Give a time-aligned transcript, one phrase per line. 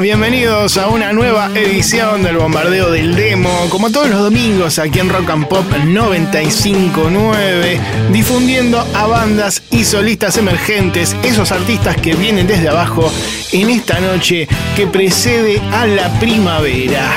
[0.00, 3.66] Bienvenidos a una nueva edición del Bombardeo del Demo.
[3.68, 7.80] Como todos los domingos aquí en Rock and Pop 959,
[8.12, 13.12] difundiendo a bandas y solistas emergentes, esos artistas que vienen desde abajo
[13.50, 14.46] en esta noche
[14.76, 17.16] que precede a la primavera.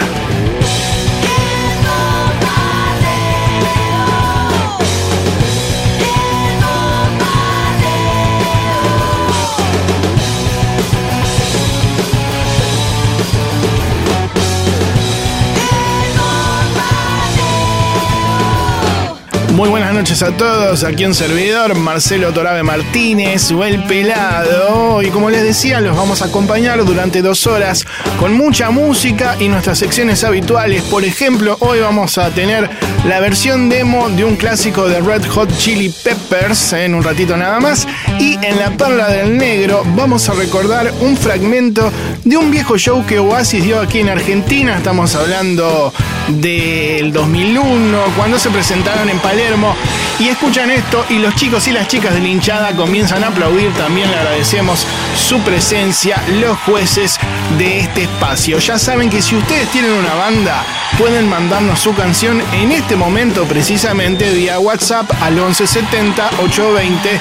[19.51, 25.03] Muy buenas noches a todos, aquí un servidor, Marcelo Torabe Martínez o El Pelado.
[25.03, 27.85] Y como les decía, los vamos a acompañar durante dos horas
[28.19, 30.81] con mucha música y nuestras secciones habituales.
[30.85, 32.67] Por ejemplo, hoy vamos a tener
[33.05, 37.59] la versión demo de un clásico de Red Hot Chili Peppers en un ratito nada
[37.59, 37.87] más.
[38.19, 41.91] Y en La Perla del Negro vamos a recordar un fragmento
[42.23, 44.77] de un viejo show que Oasis dio aquí en Argentina.
[44.77, 45.93] Estamos hablando
[46.27, 49.75] del 2001, cuando se presentaron en Palermo.
[50.19, 53.71] Y escuchan esto y los chicos y las chicas de la hinchada comienzan a aplaudir.
[53.73, 57.19] También le agradecemos su presencia, los jueces
[57.57, 58.59] de este espacio.
[58.59, 60.63] Ya saben que si ustedes tienen una banda,
[60.97, 67.19] pueden mandarnos su canción en este momento precisamente vía WhatsApp al 1170 820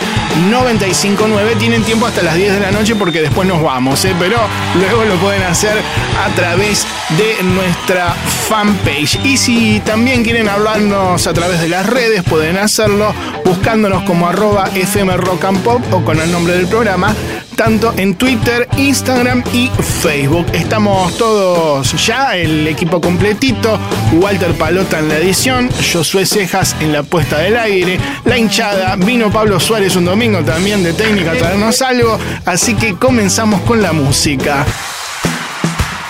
[0.51, 1.57] 959.
[1.57, 4.15] Tienen tiempo hasta las 10 de la noche porque después nos vamos, ¿eh?
[4.19, 4.37] pero
[4.79, 5.81] luego lo pueden hacer
[6.25, 8.15] a través de nuestra
[8.49, 9.19] fanpage.
[9.25, 13.13] Y si también quieren hablarnos a través de las redes, pueden hacerlo
[13.45, 17.15] buscándonos como arroba FM Rock and Pop o con el nombre del programa
[17.61, 20.47] tanto en Twitter, Instagram y Facebook.
[20.55, 23.79] Estamos todos ya, el equipo completito.
[24.15, 29.31] Walter Palota en la edición, Josué Cejas en la puesta del aire, la hinchada, vino
[29.31, 32.19] Pablo Suárez un domingo también de técnica a traernos algo.
[32.47, 34.65] Así que comenzamos con la música.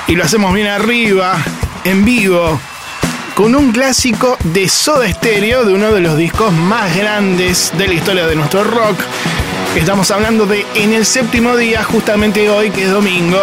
[0.07, 1.37] Y lo hacemos bien arriba,
[1.83, 2.61] en vivo,
[3.35, 7.95] con un clásico de Soda Stereo, de uno de los discos más grandes de la
[7.95, 8.99] historia de nuestro rock.
[9.77, 13.39] Estamos hablando de En el séptimo día, justamente hoy que es domingo.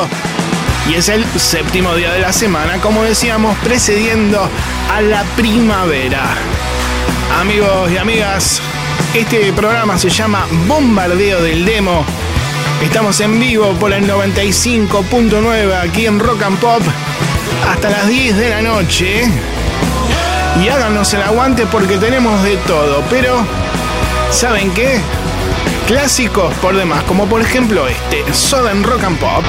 [0.89, 4.49] Y es el séptimo día de la semana, como decíamos, precediendo
[4.91, 6.23] a la primavera.
[7.39, 8.61] Amigos y amigas,
[9.13, 12.05] este programa se llama Bombardeo del Demo.
[12.81, 16.81] Estamos en vivo por el 95.9 aquí en Rock and Pop
[17.67, 19.23] hasta las 10 de la noche.
[20.63, 23.03] Y háganos el aguante porque tenemos de todo.
[23.09, 23.45] Pero,
[24.31, 25.00] ¿saben qué?
[25.88, 29.44] Clásicos por demás, como por ejemplo este, Soda en Rock and Pop.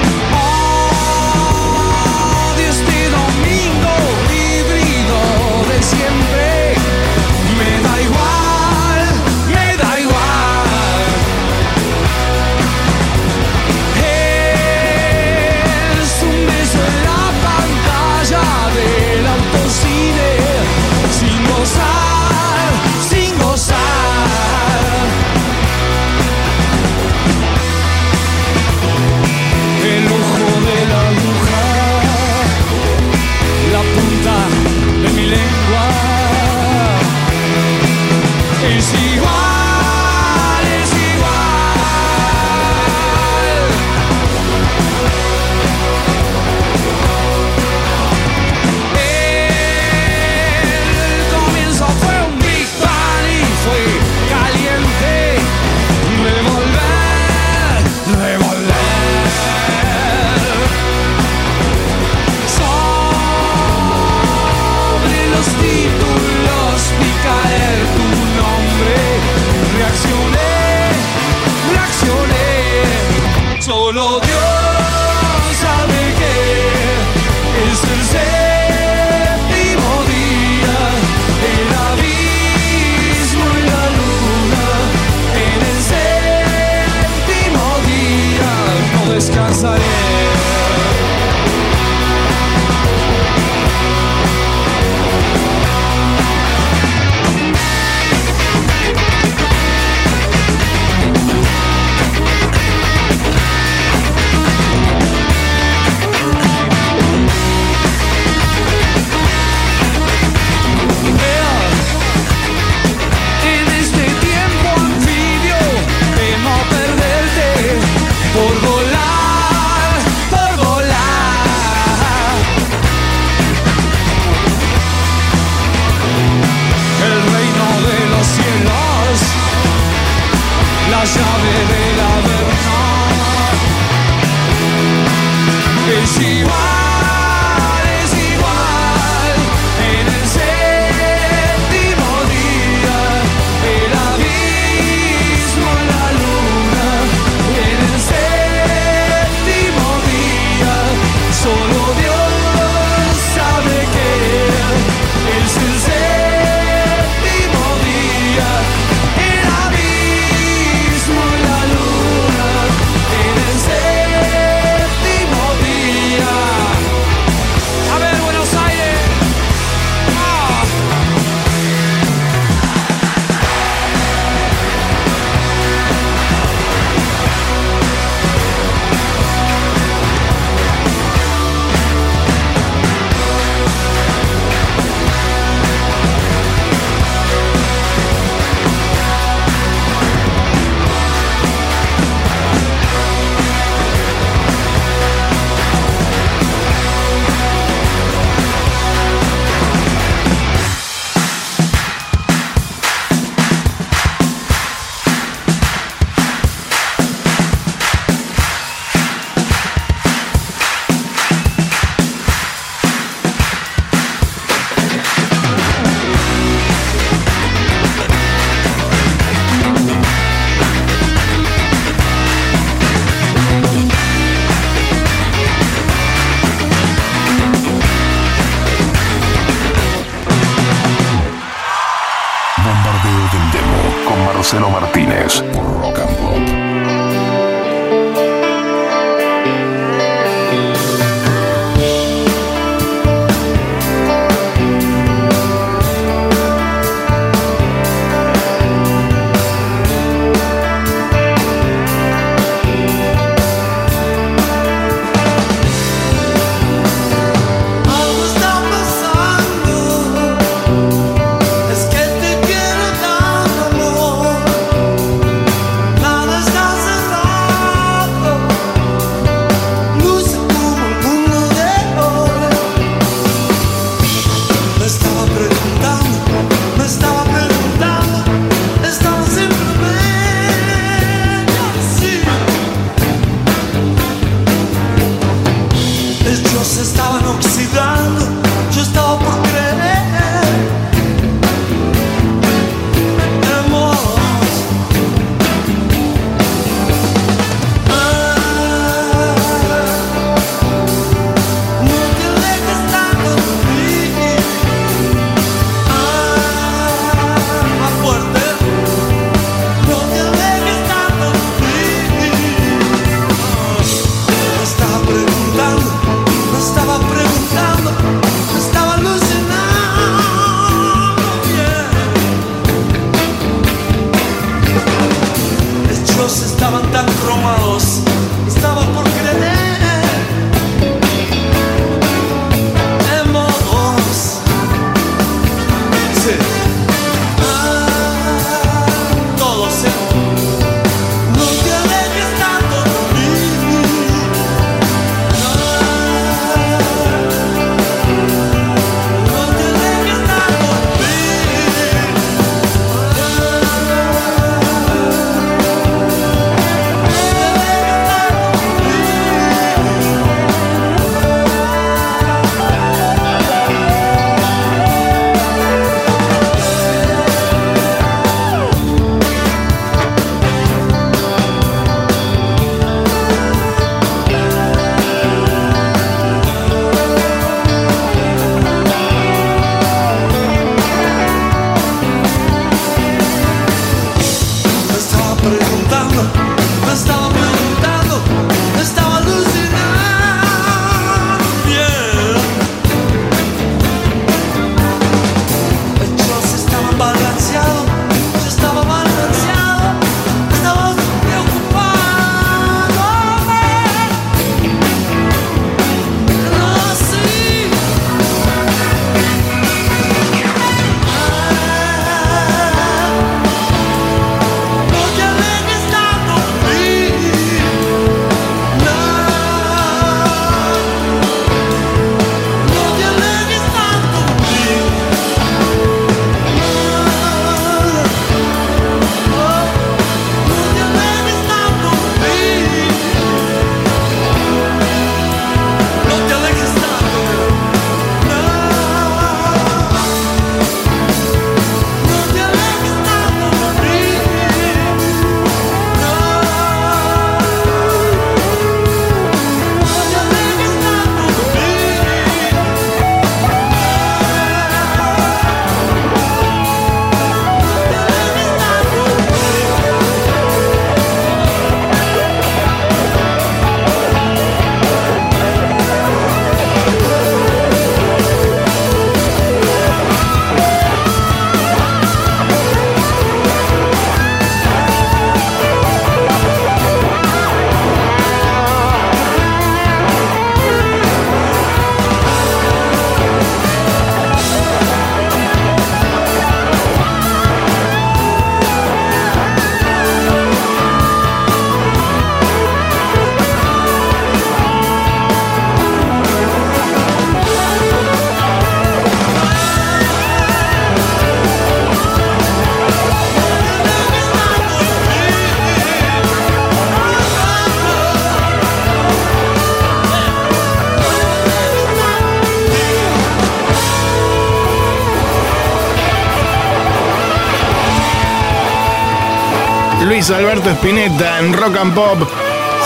[520.31, 522.19] Alberto Spinetta en Rock and Pop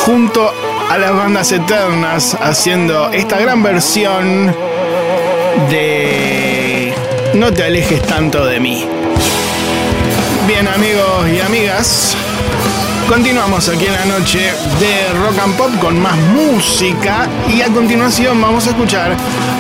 [0.06, 0.54] junto
[0.90, 4.56] a las bandas eternas haciendo esta gran versión
[5.70, 6.94] de
[7.34, 8.88] No te alejes tanto de mí.
[10.48, 12.16] Bien amigos y amigas,
[13.10, 18.42] continuamos aquí en la noche de Rock and Pop con más música y a continuación
[18.42, 19.16] vamos a escuchar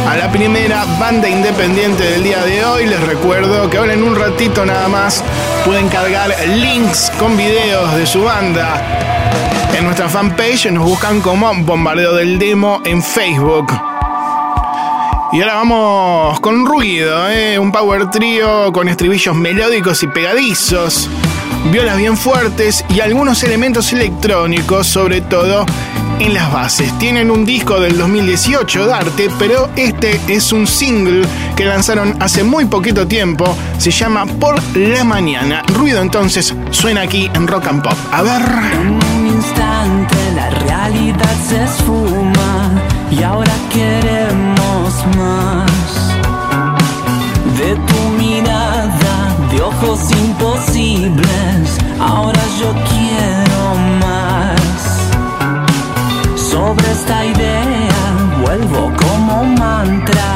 [0.09, 2.85] a la primera banda independiente del día de hoy.
[2.85, 5.23] Les recuerdo que ahora en un ratito nada más
[5.65, 8.81] pueden cargar links con videos de su banda.
[9.77, 13.71] En nuestra fanpage nos buscan como Bombardeo del Demo en Facebook.
[15.31, 17.57] Y ahora vamos con ruido, ¿eh?
[17.57, 21.09] un power trio con estribillos melódicos y pegadizos,
[21.71, 25.65] violas bien fuertes y algunos elementos electrónicos, sobre todo
[26.19, 26.97] en las bases.
[26.99, 32.65] Tienen un disco del 2018, Darte, pero este es un single que lanzaron hace muy
[32.65, 33.55] poquito tiempo.
[33.77, 35.61] Se llama Por la Mañana.
[35.67, 37.97] Ruido entonces suena aquí en Rock and Pop.
[38.11, 38.41] A ver.
[38.73, 42.71] En un instante la realidad se esfuma
[43.11, 46.13] y ahora queremos más
[47.57, 51.77] de tu mirada, de ojos imposibles.
[51.99, 53.52] Ahora yo quiero
[56.65, 57.89] Sobre esta idea
[58.41, 60.29] vuelvo como mantra,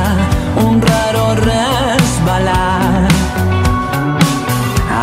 [0.62, 3.08] un raro resbalar.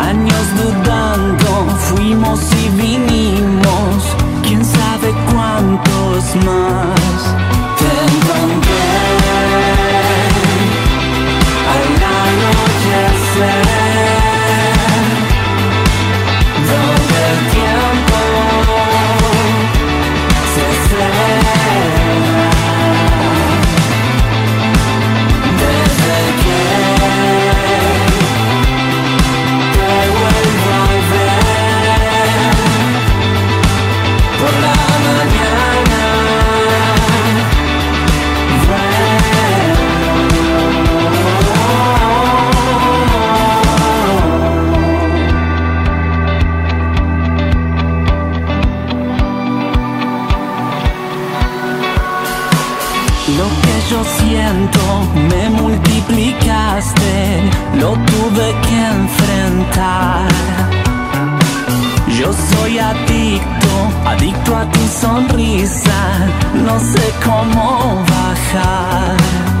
[0.07, 1.49] Años dudando,
[1.87, 4.03] fuimos y vinimos,
[4.43, 7.54] quién sabe cuántos más.
[58.35, 60.27] Tuve que enfrentar.
[62.19, 63.73] Yo soy adicto,
[64.05, 69.54] adicto a tu sonrisa, no sé cómo bajar.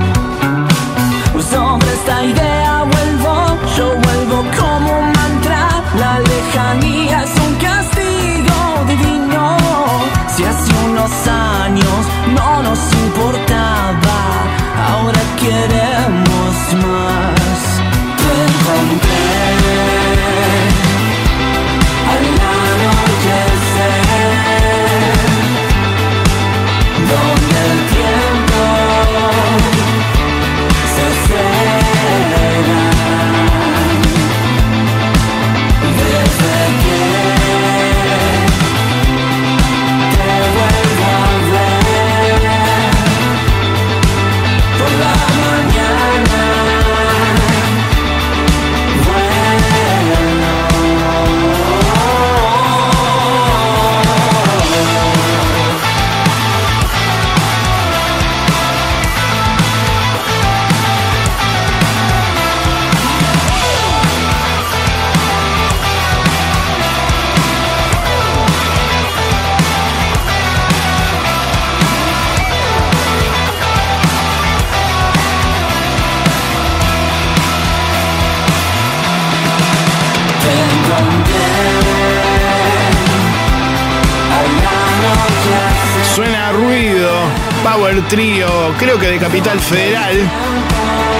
[87.95, 88.47] Power Trio,
[88.77, 90.17] creo que de Capital Federal,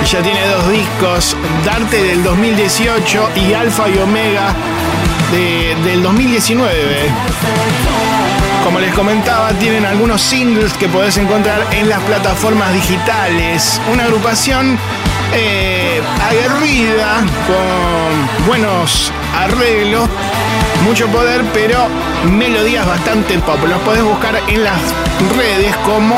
[0.01, 4.53] que ya tiene dos discos, Darte del 2018 y Alfa y Omega
[5.31, 7.09] de- del 2019.
[8.65, 13.79] Como les comentaba, tienen algunos singles que podés encontrar en las plataformas digitales.
[13.93, 14.77] Una agrupación
[15.33, 20.09] eh, aguerrida, con buenos arreglos,
[20.85, 21.87] mucho poder, pero
[22.31, 23.59] melodías bastante pop.
[23.67, 24.79] Los podés buscar en las
[25.37, 26.15] redes como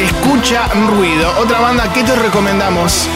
[0.00, 1.30] Escucha Ruido.
[1.40, 3.08] Otra banda que te recomendamos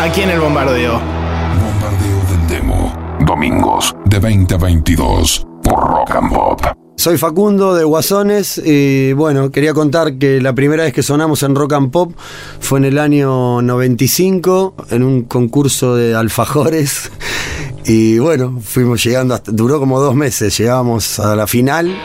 [0.00, 1.00] aquí en el bombardeo.
[1.00, 2.92] Bombardeo del Demo.
[3.26, 6.60] Domingos de 20 a 22 por Rock and Pop.
[6.96, 11.54] Soy Facundo de Guasones y bueno, quería contar que la primera vez que sonamos en
[11.54, 12.12] Rock and Pop
[12.58, 17.12] fue en el año 95 en un concurso de alfajores
[17.84, 21.96] y bueno, fuimos llegando, hasta, duró como dos meses, llegábamos a la final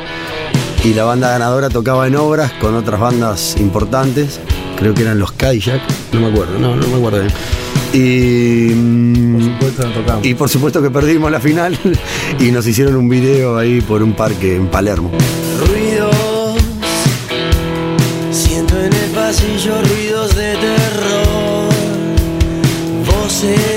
[0.84, 4.40] y la banda ganadora tocaba en obras con otras bandas importantes,
[4.78, 7.34] creo que eran los Kayak, no me acuerdo, no, no me acuerdo bien.
[7.94, 10.26] Y, mm, Supuesto, no tocamos.
[10.26, 11.78] y por supuesto que perdimos la final
[12.40, 15.12] y nos hicieron un video ahí por un parque en Palermo.
[15.68, 16.58] Ruidos,
[18.32, 21.70] siento en el pasillo ruidos de terror,
[23.06, 23.73] voces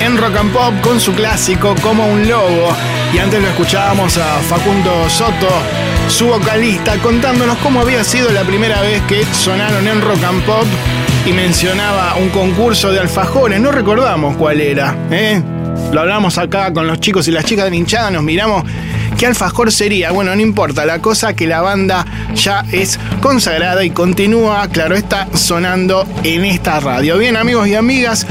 [0.00, 2.74] En Rock and Pop con su clásico Como un Lobo.
[3.14, 5.48] Y antes lo escuchábamos a Facundo Soto,
[6.08, 10.64] su vocalista, contándonos cómo había sido la primera vez que sonaron en Rock and Pop
[11.24, 13.60] y mencionaba un concurso de alfajores.
[13.60, 15.42] No recordamos cuál era, ¿eh?
[15.92, 18.64] Lo hablamos acá con los chicos y las chicas de hinchada, nos miramos.
[19.16, 20.10] ¿Qué alfajor sería?
[20.10, 25.26] Bueno, no importa, la cosa que la banda ya es consagrada y continúa, claro, está
[25.32, 27.16] sonando en esta radio.
[27.16, 28.26] Bien, amigos y amigas,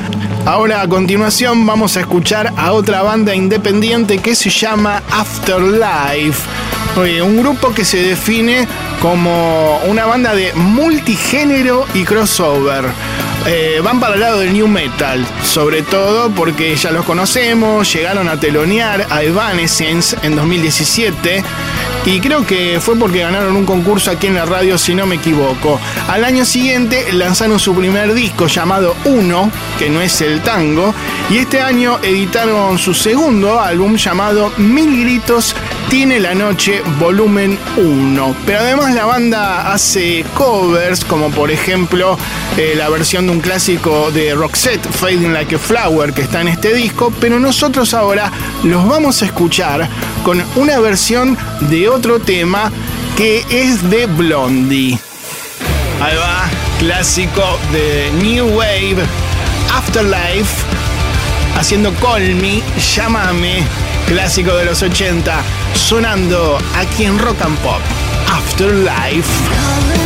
[0.46, 6.42] ahora a continuación vamos a escuchar a otra banda independiente que se llama Afterlife.
[7.24, 8.68] Un grupo que se define
[9.02, 12.86] como una banda de multigénero y crossover.
[13.48, 18.28] Eh, van para el lado del new metal, sobre todo porque ya los conocemos, llegaron
[18.30, 21.44] a telonear a Evanescence en 2017
[22.06, 25.16] y creo que fue porque ganaron un concurso aquí en la radio, si no me
[25.16, 25.80] equivoco.
[26.08, 30.94] Al año siguiente lanzaron su primer disco llamado Uno, que no es el tango,
[31.30, 35.56] y este año editaron su segundo álbum llamado Mil Gritos
[35.90, 38.36] tiene la noche volumen 1.
[38.46, 42.18] Pero además la banda hace covers, como por ejemplo
[42.58, 46.50] eh, la versión de un clásico de Roxette, Fading Like a Flower, que está en
[46.50, 48.32] este disco, pero nosotros ahora
[48.64, 49.88] los vamos a escuchar
[50.24, 52.72] con una versión de otro tema
[53.18, 55.00] que es de Blondie.
[56.02, 58.98] Ahí va, clásico de New Wave,
[59.74, 60.64] Afterlife,
[61.58, 62.62] haciendo Call Me,
[62.96, 63.64] Llámame,
[64.08, 67.82] clásico de los 80 sonando aquí en Rock and Pop
[68.32, 70.05] Afterlife.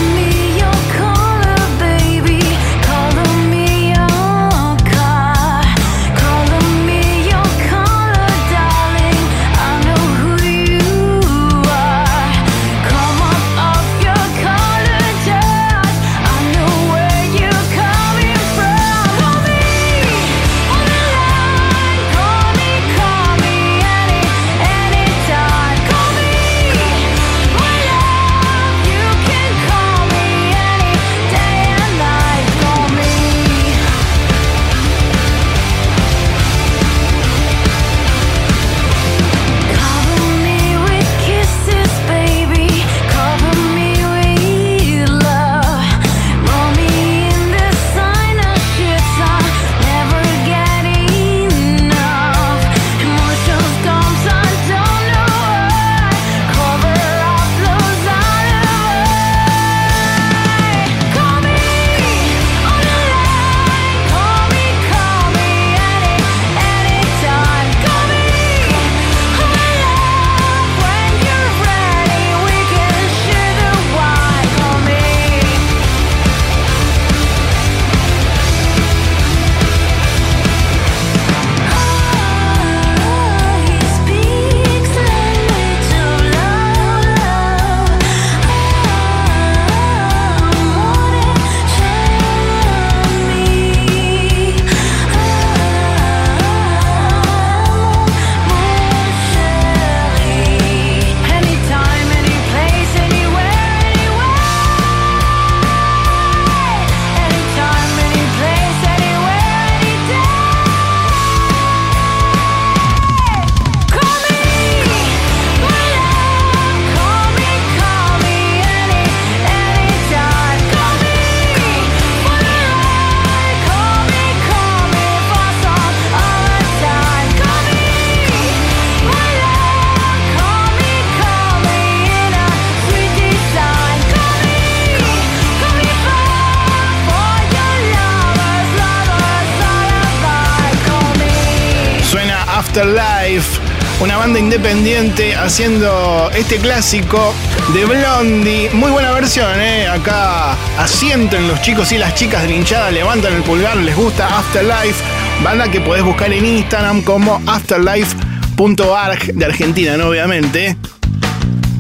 [144.52, 147.36] Independiente haciendo este clásico
[147.72, 148.72] de Blondie.
[148.74, 149.88] Muy buena versión, ¿eh?
[149.88, 155.04] Acá asienten los chicos y las chicas de hinchada, levantan el pulgar, les gusta Afterlife.
[155.44, 160.08] Banda que podés buscar en Instagram como afterlife.arg de Argentina, ¿no?
[160.08, 160.76] Obviamente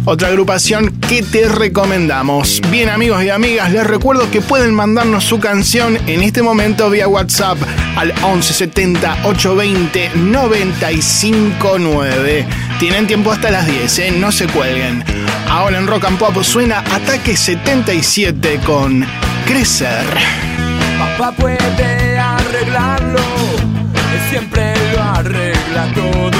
[0.06, 2.64] otra agrupación que te recomendamos.
[2.72, 7.08] Bien amigos y amigas, les recuerdo que pueden mandarnos su canción en este momento vía
[7.08, 7.60] WhatsApp
[7.96, 12.48] al 1170 820 959.
[12.80, 14.12] Tienen tiempo hasta las 10, ¿eh?
[14.12, 15.04] no se cuelguen.
[15.50, 19.06] Ahora en Rock and Pop suena Ataque 77 con
[19.46, 20.06] Crecer.
[20.98, 23.20] Papá puede arreglarlo,
[24.30, 26.32] siempre lo arregla todo.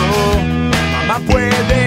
[0.94, 1.79] Mamá puede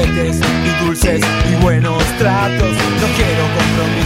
[0.00, 2.70] y dulces y buenos tratos.
[2.70, 3.97] No quiero compromiso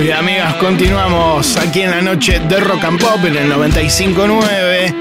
[0.00, 4.94] amigos y amigas, continuamos aquí en la noche de Rock and Pop en el 95.9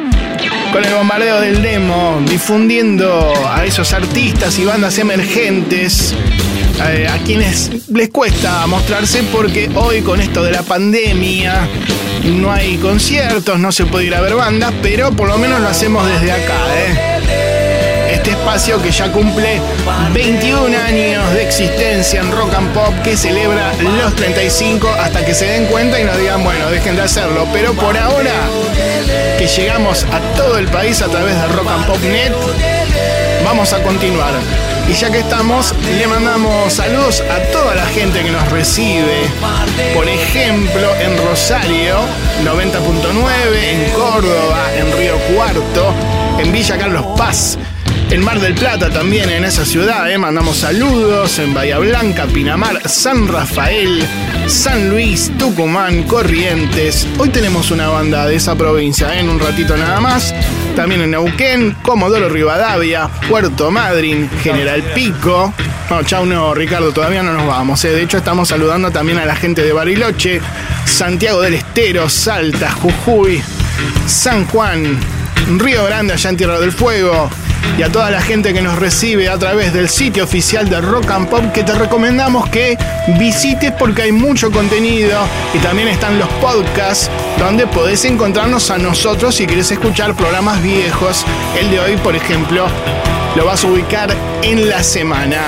[0.74, 6.14] con el bombardeo del demo, difundiendo a esos artistas y bandas emergentes
[6.86, 11.68] eh, a quienes les cuesta mostrarse porque hoy con esto de la pandemia
[12.26, 15.70] no hay conciertos, no se puede ir a ver bandas, pero por lo menos lo
[15.70, 17.09] hacemos desde acá, ¿eh?
[18.20, 19.62] Este espacio que ya cumple
[20.14, 25.46] 21 años de existencia en Rock and Pop, que celebra los 35 hasta que se
[25.46, 27.48] den cuenta y nos digan, bueno, dejen de hacerlo.
[27.54, 28.34] Pero por ahora,
[29.38, 32.34] que llegamos a todo el país a través de Rock and Pop Net,
[33.46, 34.34] vamos a continuar.
[34.90, 39.30] Y ya que estamos, le mandamos saludos a toda la gente que nos recibe.
[39.96, 41.96] Por ejemplo, en Rosario,
[42.44, 45.94] 90.9, en Córdoba, en Río Cuarto,
[46.38, 47.58] en Villa Carlos Paz.
[48.12, 50.18] En Mar del Plata también, en esa ciudad, ¿eh?
[50.18, 54.04] mandamos saludos en Bahía Blanca, Pinamar, San Rafael,
[54.48, 57.08] San Luis, Tucumán, Corrientes.
[57.20, 59.20] Hoy tenemos una banda de esa provincia, ¿eh?
[59.20, 60.34] en un ratito nada más.
[60.76, 65.54] También en Neuquén, Comodoro Rivadavia, Puerto Madryn, General Pico.
[65.92, 67.86] No, chau, no, Ricardo, todavía no nos vamos.
[67.86, 67.90] ¿eh?
[67.90, 70.42] De hecho, estamos saludando también a la gente de Bariloche,
[70.84, 73.40] Santiago del Estero, Salta, Jujuy,
[74.08, 74.98] San Juan,
[75.60, 77.30] Río Grande, allá en Tierra del Fuego
[77.78, 81.12] y a toda la gente que nos recibe a través del sitio oficial de Rock
[81.12, 82.78] and Pop que te recomendamos que
[83.20, 85.20] visites porque hay mucho contenido
[85.54, 91.26] y también están los podcasts donde podés encontrarnos a nosotros si querés escuchar programas viejos.
[91.60, 92.68] El de hoy, por ejemplo,
[93.36, 95.42] lo vas a ubicar en la semana.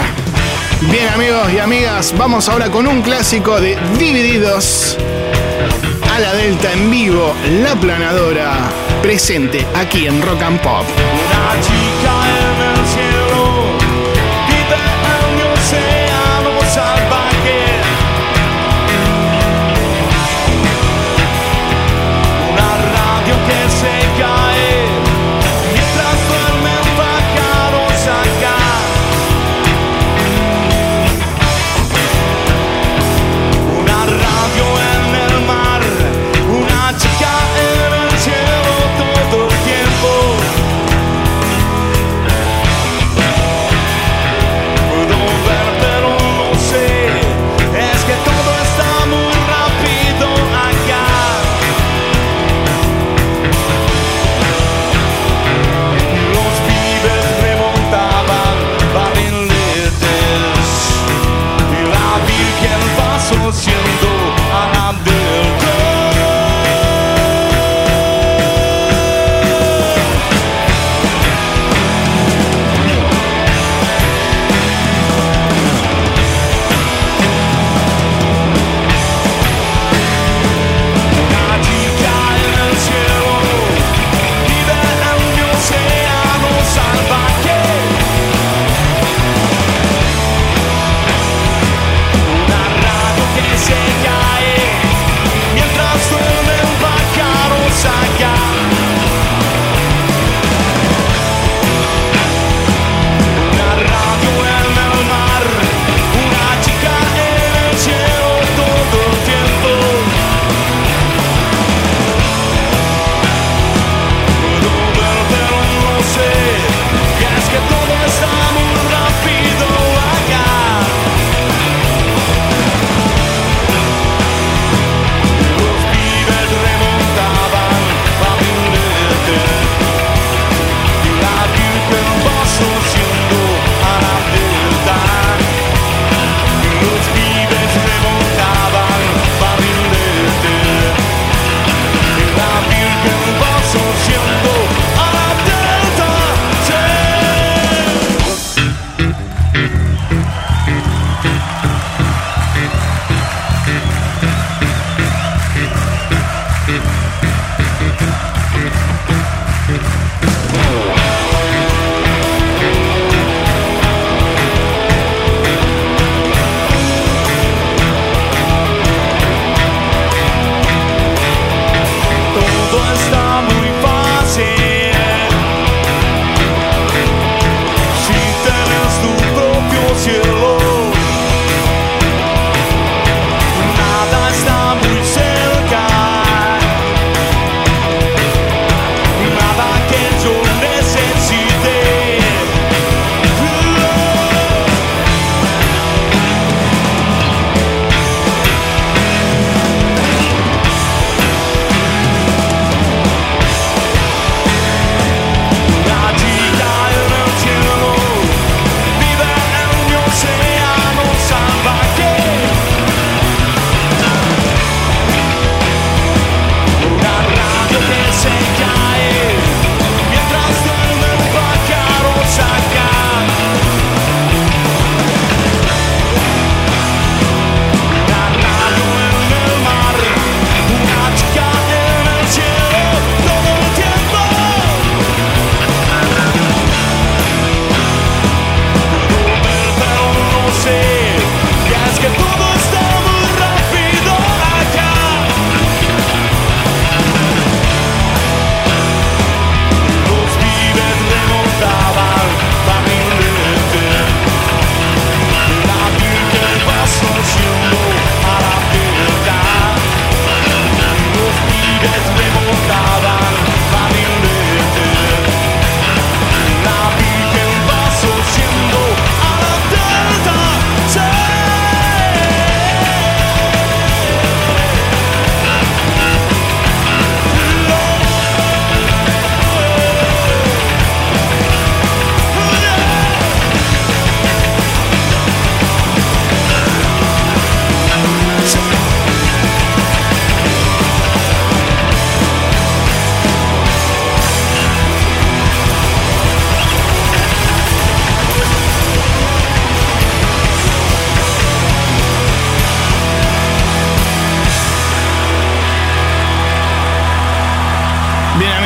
[0.89, 4.97] Bien amigos y amigas, vamos ahora con un clásico de Divididos
[6.11, 8.69] a la Delta en vivo, La Planadora,
[9.01, 10.85] presente aquí en Rock and Pop.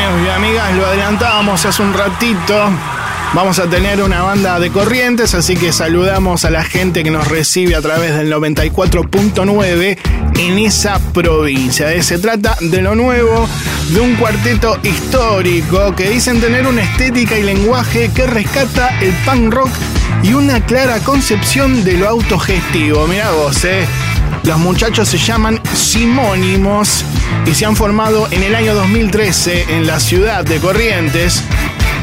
[0.06, 2.70] Amigos y amigas, lo adelantábamos hace un ratito.
[3.34, 7.28] Vamos a tener una banda de corrientes, así que saludamos a la gente que nos
[7.28, 9.98] recibe a través del 94.9
[10.38, 12.02] en esa provincia.
[12.04, 13.50] Se trata de lo nuevo
[13.90, 19.54] de un cuarteto histórico que dicen tener una estética y lenguaje que rescata el punk
[19.54, 19.72] rock
[20.24, 23.08] y una clara concepción de lo autogestivo.
[23.08, 23.86] Mirá vos, eh.
[24.44, 27.04] Los muchachos se llaman Simónimos
[27.46, 31.44] y se han formado en el año 2013 en la ciudad de Corrientes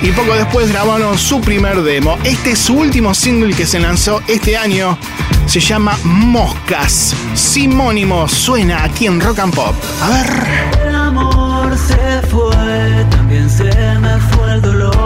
[0.03, 2.19] y poco después grabaron su primer demo.
[2.25, 4.99] Este es su último single que se lanzó este año.
[5.47, 7.15] Se llama Moscas.
[7.35, 9.75] Simónimos suena aquí en Rock and Pop.
[10.03, 10.89] A ver.
[10.89, 13.65] El amor se fue, también se
[14.01, 15.02] me fue el dolor.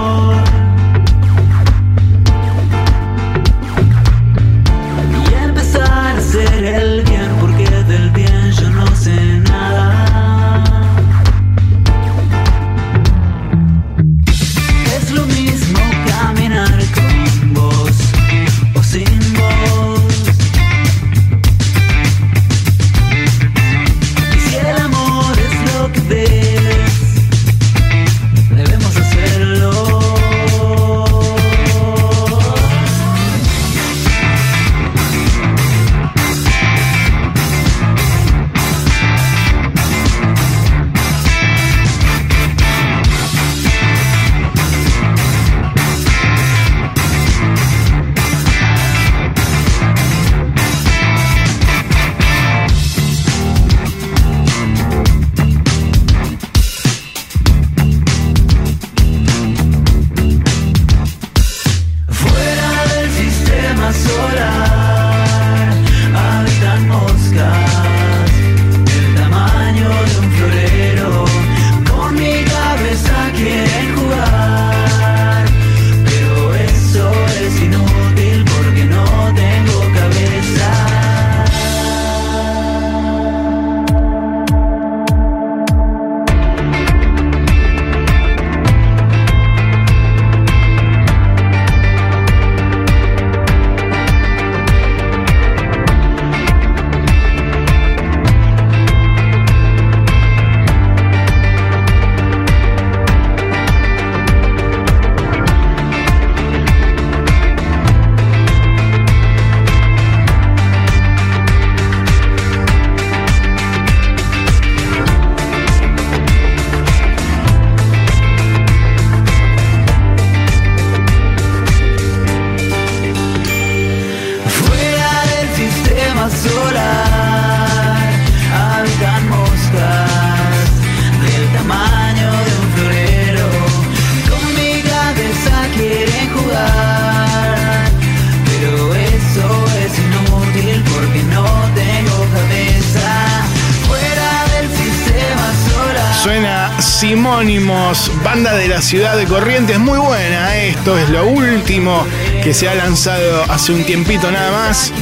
[152.47, 154.93] Que se ha lanzado hace un tiempito nada más.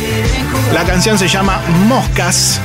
[0.73, 2.59] La canción se llama Moscas,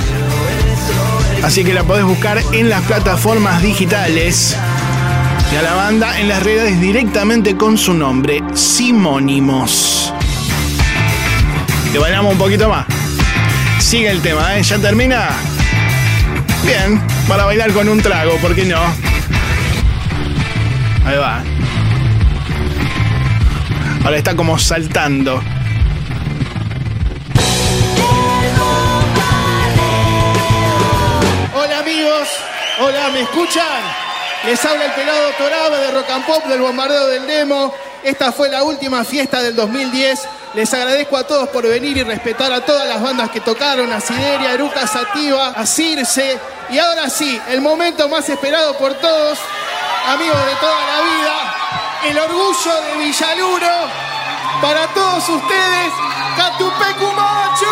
[1.43, 4.55] así que la podés buscar en las plataformas digitales.
[5.51, 10.13] Y a la banda en las redes directamente con su nombre, Simónimos.
[11.91, 12.85] Te bailamos un poquito más.
[13.79, 14.63] Sigue el tema, ¿eh?
[14.63, 15.27] ¿Ya termina?
[16.63, 18.79] Bien, para bailar con un trago, ¿por qué no?
[21.05, 21.43] Ahí va.
[24.03, 25.41] Ahora está como saltando.
[31.53, 32.27] Hola amigos,
[32.79, 33.65] hola, ¿me escuchan?
[34.45, 37.73] Les habla el pelado Torabe de Rock and Pop del bombardeo del demo.
[38.01, 40.27] Esta fue la última fiesta del 2010.
[40.53, 43.99] Les agradezco a todos por venir y respetar a todas las bandas que tocaron, a
[43.99, 46.39] Sideria, a Eruca Sativa, a Circe.
[46.69, 49.37] Y ahora sí, el momento más esperado por todos,
[50.07, 51.48] amigos de toda la vida,
[52.03, 53.89] el orgullo de Villaluro.
[54.61, 55.93] Para todos ustedes,
[56.37, 57.65] Catupecumachu.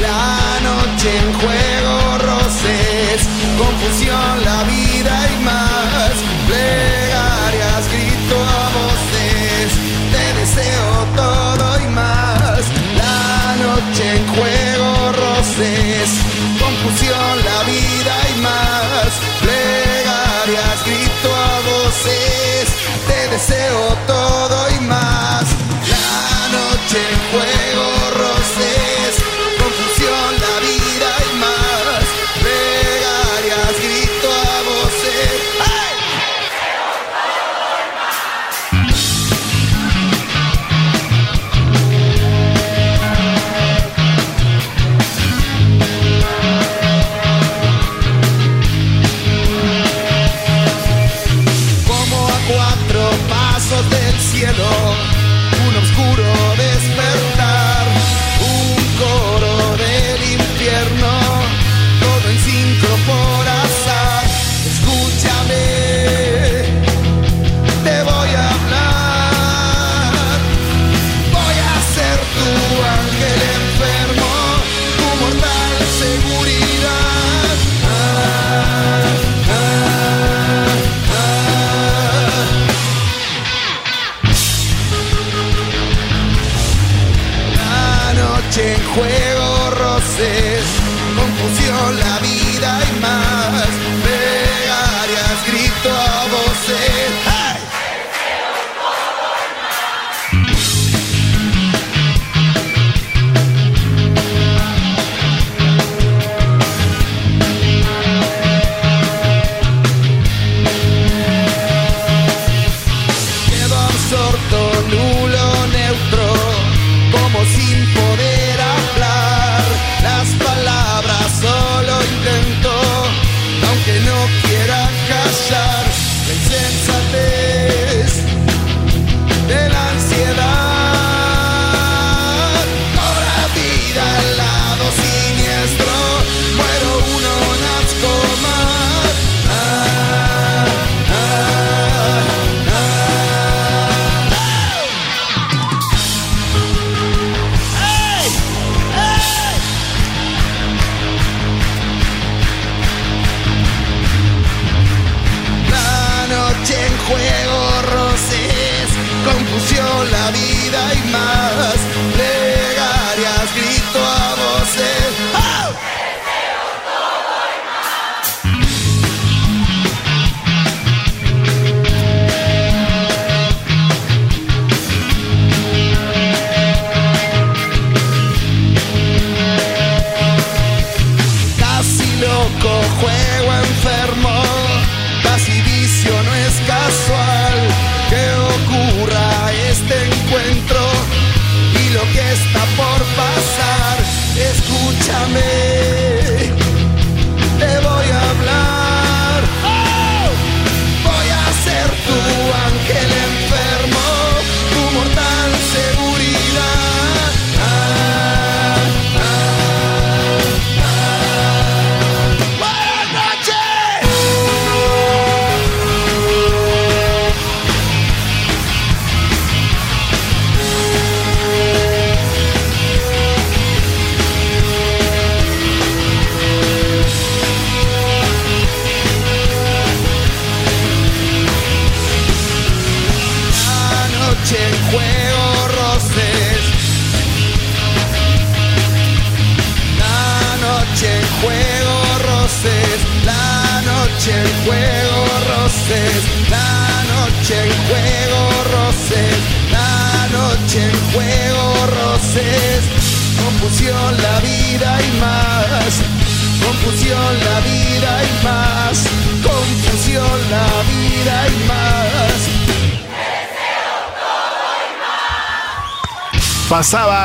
[0.00, 1.73] La noche en juego,
[3.56, 4.83] confusión, la vida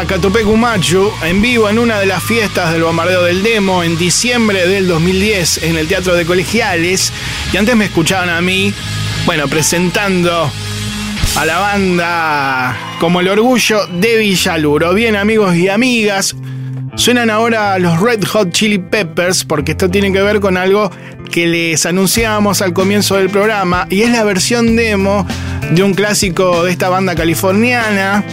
[0.09, 4.67] Catupecu Machu en vivo en una de las fiestas del bombardeo del demo en diciembre
[4.67, 7.13] del 2010 en el Teatro de Colegiales.
[7.53, 8.73] Y antes me escuchaban a mí,
[9.27, 10.51] bueno, presentando
[11.35, 14.95] a la banda como el orgullo de Villaluro.
[14.95, 16.35] Bien, amigos y amigas,
[16.95, 20.89] suenan ahora los Red Hot Chili Peppers porque esto tiene que ver con algo
[21.31, 25.27] que les anunciábamos al comienzo del programa y es la versión demo
[25.69, 28.23] de un clásico de esta banda californiana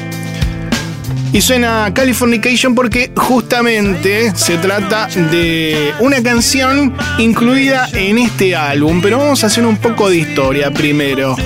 [1.36, 9.02] y suena Californication porque justamente se trata de una canción incluida en este álbum.
[9.02, 11.36] Pero vamos a hacer un poco de historia primero.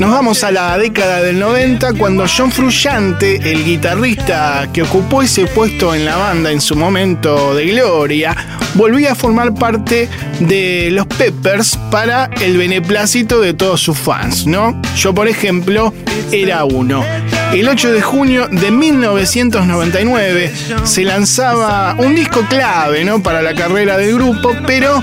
[0.00, 5.46] Nos vamos a la década del 90 cuando John Frusciante, el guitarrista que ocupó ese
[5.46, 8.34] puesto en la banda en su momento de gloria,
[8.74, 10.08] volvía a formar parte
[10.40, 14.82] de los Peppers para el beneplácito de todos sus fans, ¿no?
[14.96, 15.94] Yo, por ejemplo,
[16.32, 17.04] era uno.
[17.52, 20.52] El 8 de junio de 1999
[20.84, 23.22] se lanzaba un disco clave ¿no?
[23.22, 25.02] para la carrera del grupo, pero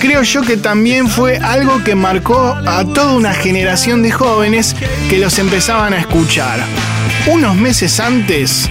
[0.00, 4.74] creo yo que también fue algo que marcó a toda una generación de jóvenes
[5.08, 6.64] que los empezaban a escuchar.
[7.26, 8.68] Unos meses antes,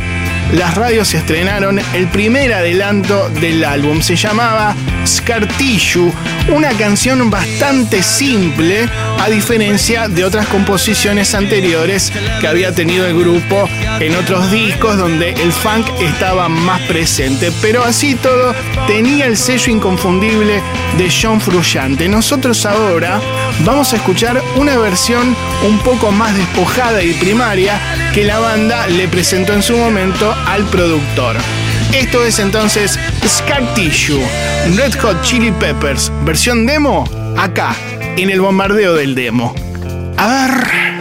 [0.54, 4.02] las radios estrenaron el primer adelanto del álbum.
[4.02, 4.76] Se llamaba
[5.06, 6.12] Scar Tissue,
[6.50, 8.88] una canción bastante simple,
[9.20, 15.32] a diferencia de otras composiciones anteriores que había tenido el grupo en otros discos donde
[15.32, 17.52] el funk estaba más presente.
[17.62, 18.54] Pero así todo,
[18.88, 20.62] tenía el sello inconfundible
[20.98, 22.08] de John Frusciante.
[22.08, 23.22] Nosotros ahora
[23.66, 25.36] vamos a escuchar una versión
[25.66, 27.80] un poco más despojada y primaria
[28.14, 31.38] que la banda le presentó en su momento al productor.
[31.94, 34.20] Esto es entonces Scar Tissue,
[34.76, 37.76] Red Hot Chili Peppers, versión demo, acá,
[38.18, 39.54] en el bombardeo del demo.
[40.18, 40.93] A ver.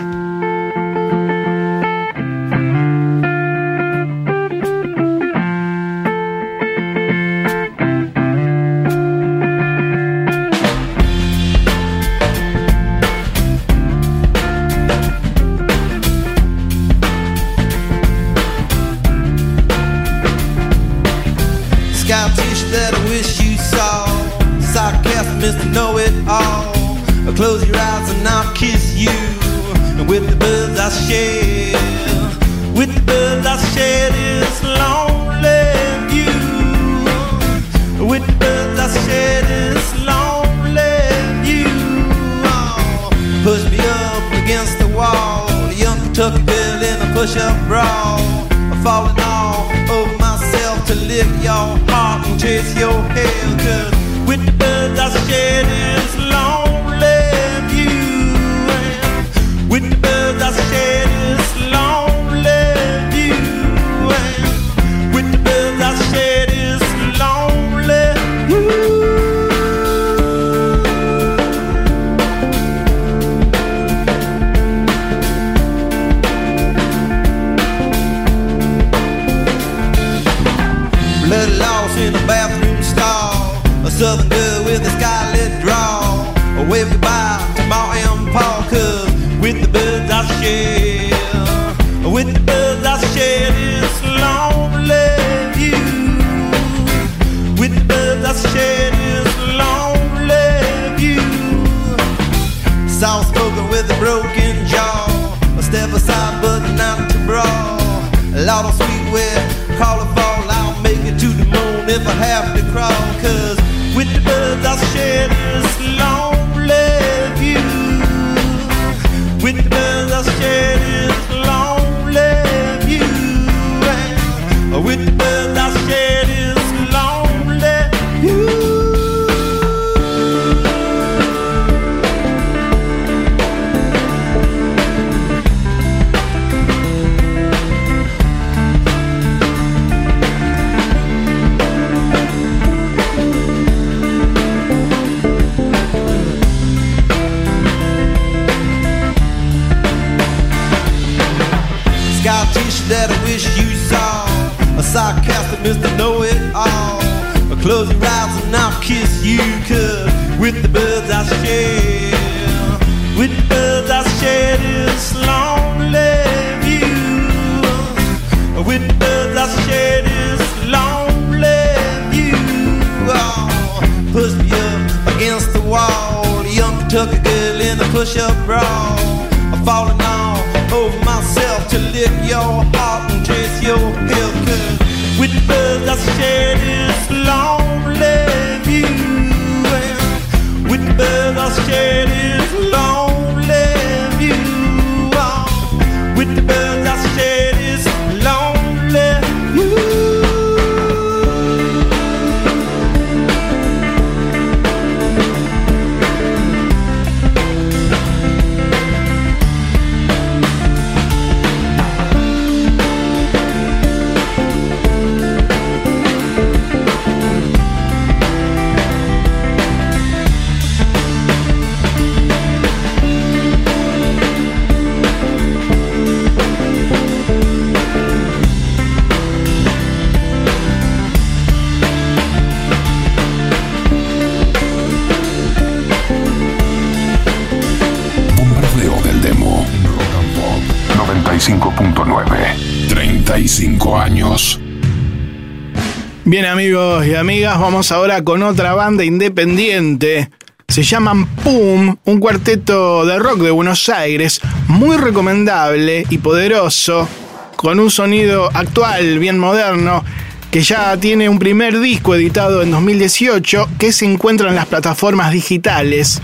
[246.32, 250.30] Bien amigos y amigas, vamos ahora con otra banda independiente.
[250.66, 257.06] Se llaman Pum, un cuarteto de rock de Buenos Aires, muy recomendable y poderoso,
[257.54, 260.06] con un sonido actual, bien moderno,
[260.50, 265.32] que ya tiene un primer disco editado en 2018 que se encuentra en las plataformas
[265.32, 266.22] digitales.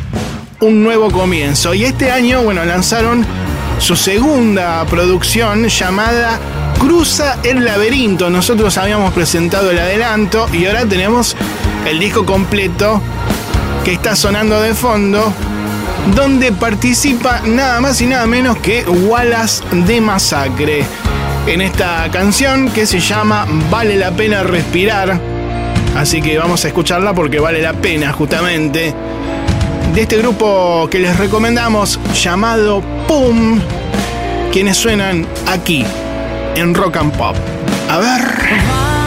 [0.61, 1.75] Un nuevo comienzo.
[1.75, 3.27] Y este año, bueno, lanzaron
[3.79, 6.41] su segunda producción llamada
[6.79, 8.31] Cruza el laberinto.
[8.31, 11.37] Nosotros habíamos presentado el adelanto y ahora tenemos
[11.89, 13.03] el disco completo
[13.85, 15.33] que está sonando de fondo,
[16.15, 20.85] donde participa nada más y nada menos que Wallace de Masacre.
[21.47, 25.21] En esta canción que se llama Vale la pena respirar.
[25.97, 28.95] Así que vamos a escucharla porque vale la pena justamente.
[29.95, 33.61] De este grupo que les recomendamos llamado PUM,
[34.53, 35.85] quienes suenan aquí
[36.61, 37.37] en Rock and Pop.
[37.89, 38.98] A ver.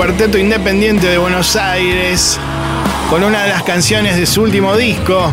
[0.00, 2.40] Cuarteto independiente de Buenos Aires,
[3.10, 5.30] con una de las canciones de su último disco,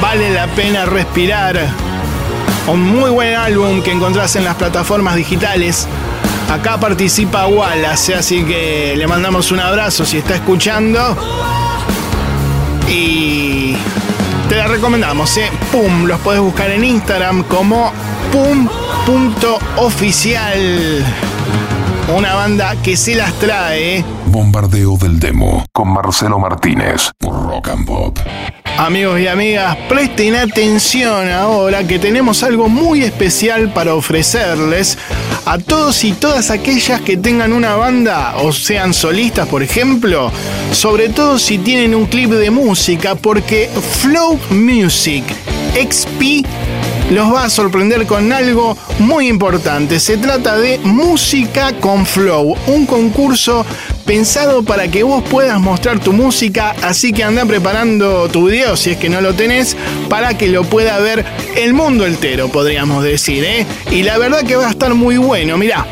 [0.00, 1.68] Vale la pena respirar.
[2.66, 5.86] Un muy buen álbum que encontrás en las plataformas digitales.
[6.50, 11.16] Acá participa Wallace, así que le mandamos un abrazo si está escuchando.
[12.88, 13.76] Y
[14.48, 15.48] te la recomendamos, ¿eh?
[15.70, 17.92] Pum, los podés buscar en Instagram como
[19.06, 19.32] pum.oficial.
[22.08, 24.04] Una banda que se las trae.
[24.26, 28.18] Bombardeo del demo con Marcelo Martínez por Rock and Pop.
[28.76, 34.98] Amigos y amigas, presten atención ahora que tenemos algo muy especial para ofrecerles
[35.46, 40.32] a todos y todas aquellas que tengan una banda o sean solistas, por ejemplo,
[40.72, 45.24] sobre todo si tienen un clip de música, porque Flow Music
[45.74, 46.46] XP
[47.12, 50.00] los va a sorprender con algo muy importante.
[50.00, 53.66] Se trata de Música con Flow, un concurso
[54.06, 58.90] pensado para que vos puedas mostrar tu música, así que anda preparando tu video si
[58.90, 59.76] es que no lo tenés,
[60.08, 61.24] para que lo pueda ver
[61.56, 63.66] el mundo entero, podríamos decir, ¿eh?
[63.90, 65.86] Y la verdad que va a estar muy bueno, mirá.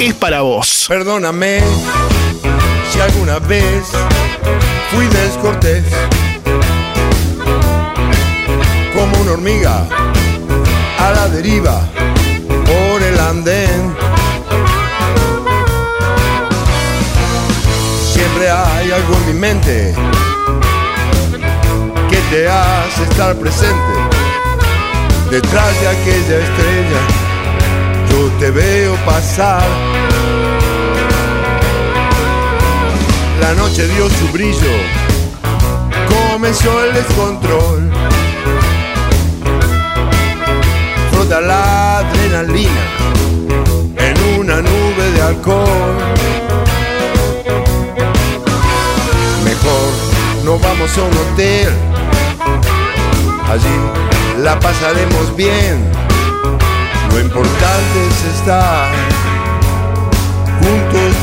[0.00, 0.86] es para vos.
[0.88, 1.60] Perdóname
[2.92, 3.84] si alguna vez
[4.94, 5.84] fui descortés
[8.94, 9.86] como una hormiga
[10.98, 11.80] a la deriva
[12.46, 13.94] por el andén.
[18.12, 19.94] Siempre hay algo en mi mente
[22.08, 23.94] que te hace estar presente
[25.30, 27.00] detrás de aquella estrella.
[28.10, 29.64] Yo te veo pasar.
[33.44, 34.72] La noche dio su brillo,
[36.08, 37.90] comenzó el descontrol.
[41.12, 42.84] Frota la adrenalina
[43.98, 45.94] en una nube de alcohol.
[49.44, 49.92] Mejor
[50.46, 51.68] no vamos a un hotel,
[53.46, 55.84] allí la pasaremos bien.
[57.10, 58.88] Lo importante es estar
[60.60, 61.13] juntos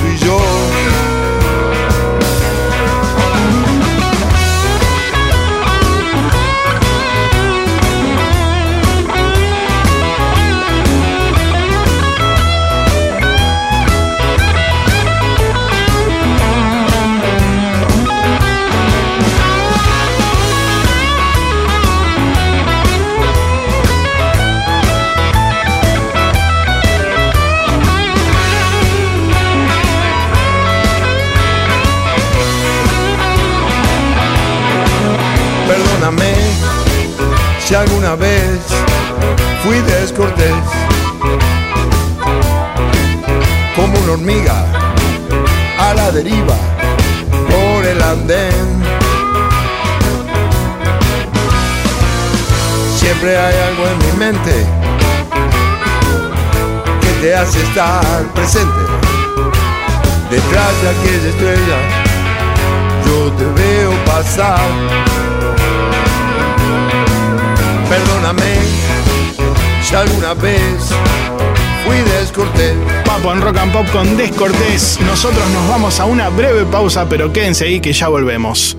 [37.72, 38.60] si alguna vez
[39.64, 40.52] fui descortés
[43.78, 44.66] como una hormiga
[45.80, 46.58] a la deriva
[47.50, 48.84] por el andén.
[52.98, 54.66] siempre hay algo en mi mente
[57.00, 58.82] que te hace estar presente.
[60.30, 61.80] Detrás de aquella estrella,
[63.06, 64.60] yo te veo pasar.
[69.92, 70.90] Si alguna vez
[71.86, 72.74] fui descortés.
[73.06, 74.98] Papo en Rock and Pop con Descortés.
[75.06, 78.78] Nosotros nos vamos a una breve pausa, pero quédense ahí que ya volvemos.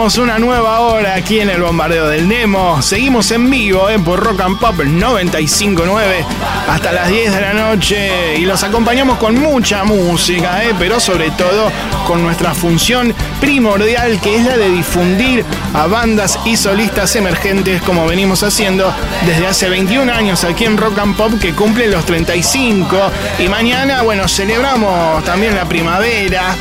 [0.00, 2.80] Una nueva hora aquí en el bombardeo del Nemo.
[2.80, 6.24] Seguimos en vivo eh, por Rock and Pop 959
[6.70, 8.36] hasta las 10 de la noche.
[8.38, 11.70] Y los acompañamos con mucha música, eh, pero sobre todo
[12.06, 15.44] con nuestra función primordial que es la de difundir
[15.74, 18.92] a bandas y solistas emergentes como venimos haciendo
[19.26, 22.96] desde hace 21 años aquí en Rock and Pop que cumplen los 35
[23.38, 26.54] y mañana, bueno, celebramos también la primavera,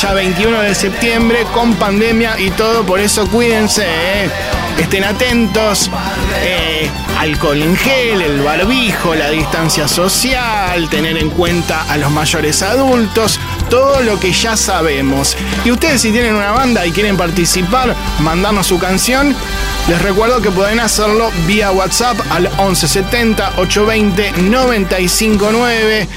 [0.00, 4.30] ya 21 de septiembre con pandemia y todo, por eso cuídense, eh.
[4.78, 5.90] estén atentos,
[6.42, 12.62] eh, alcohol en gel, el barbijo, la distancia social, tener en cuenta a los mayores
[12.62, 13.40] adultos,
[13.70, 15.36] todo lo que ya sabemos.
[15.64, 19.34] Y ustedes si tienen una banda y quieren participar, mandarnos su canción,
[19.88, 26.08] les recuerdo que pueden hacerlo vía WhatsApp al 1170 820 959.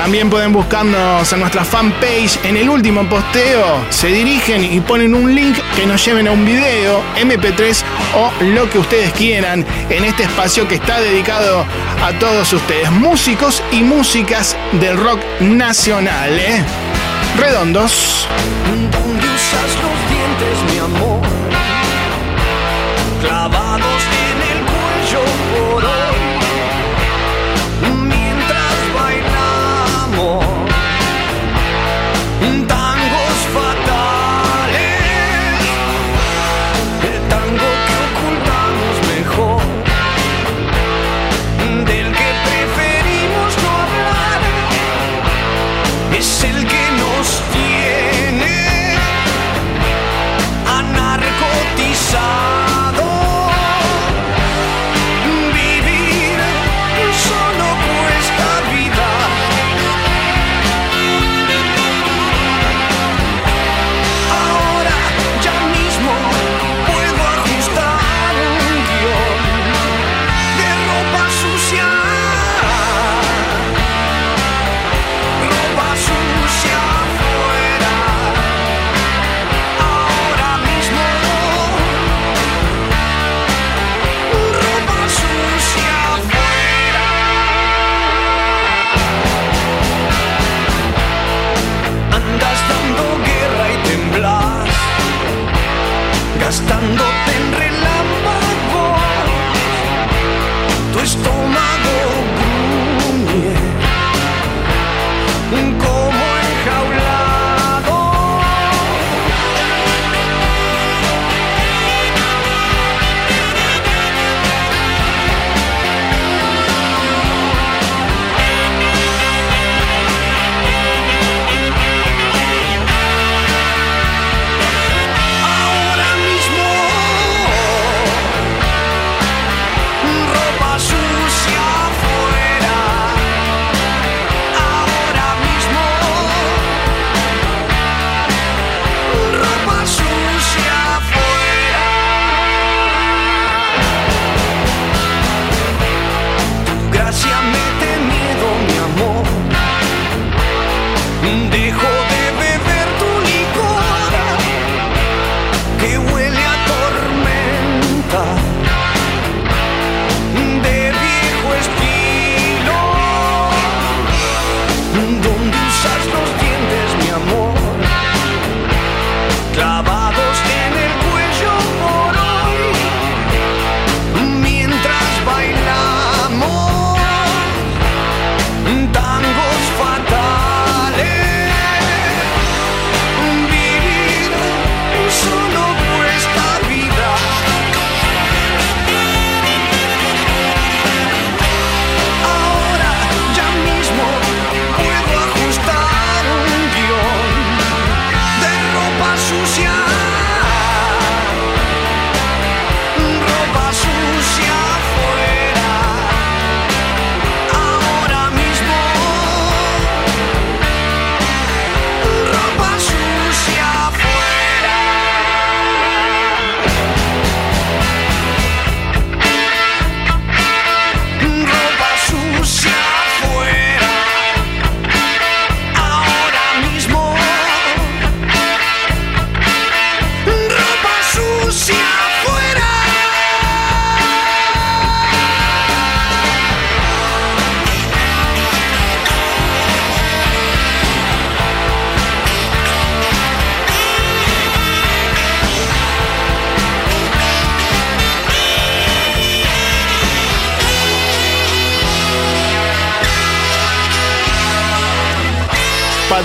[0.00, 2.42] También pueden buscarnos en nuestra fanpage.
[2.44, 6.42] En el último posteo se dirigen y ponen un link que nos lleven a un
[6.42, 7.82] video, MP3
[8.16, 11.66] o lo que ustedes quieran en este espacio que está dedicado
[12.02, 16.38] a todos ustedes, músicos y músicas del rock nacional.
[16.38, 16.64] ¿eh?
[17.38, 18.26] Redondos.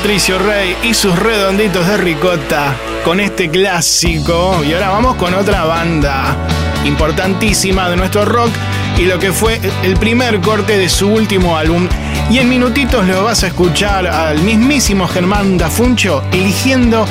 [0.05, 4.63] Patricio Rey y sus redonditos de ricota con este clásico.
[4.63, 6.37] Y ahora vamos con otra banda
[6.85, 8.51] importantísima de nuestro rock
[8.99, 11.89] y lo que fue el primer corte de su último álbum.
[12.29, 17.07] Y en minutitos lo vas a escuchar al mismísimo Germán Dafuncho eligiendo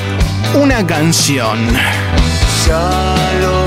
[0.54, 1.58] una canción.
[2.64, 3.64] Ya lo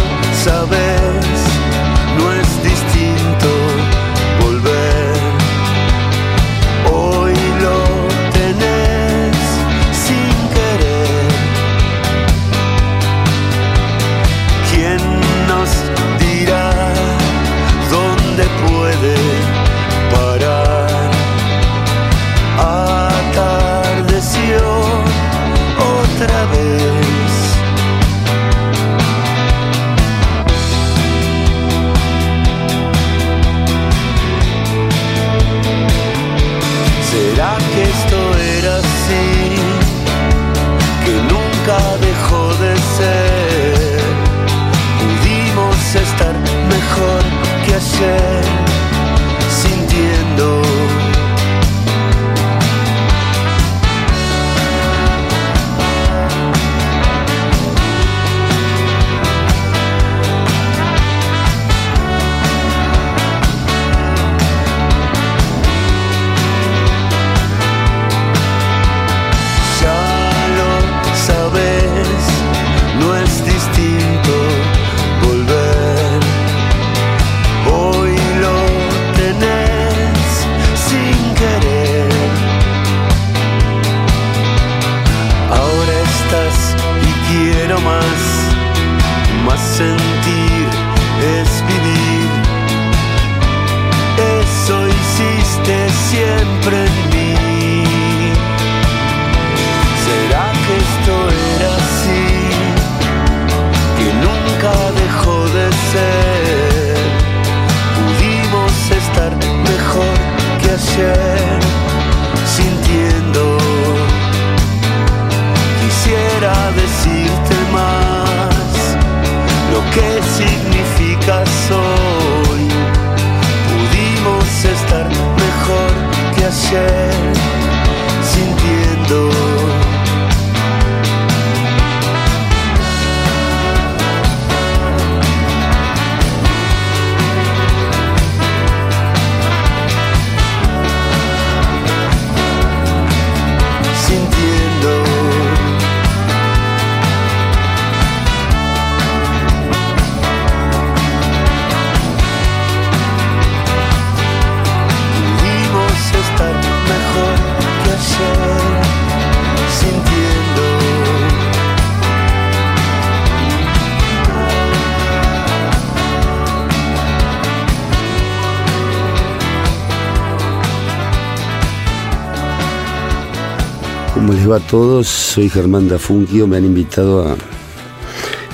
[174.57, 175.07] a todos?
[175.07, 176.47] Soy Germán Dafunquio.
[176.47, 177.35] Me han invitado a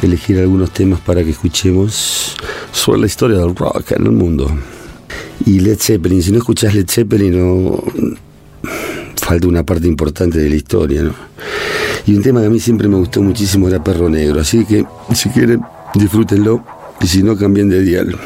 [0.02, 2.36] elegir algunos temas para que escuchemos
[2.74, 4.50] sobre la historia del rock en el mundo.
[5.46, 7.82] Y Led Zeppelin, si no escuchás Led Zeppelin, no,
[9.16, 11.14] falta una parte importante de la historia, ¿no?
[12.06, 14.42] Y un tema que a mí siempre me gustó muchísimo era Perro Negro.
[14.42, 14.86] Así que,
[15.16, 15.62] si quieren,
[15.96, 16.66] disfrútenlo.
[17.00, 18.18] Y si no, cambien de dial.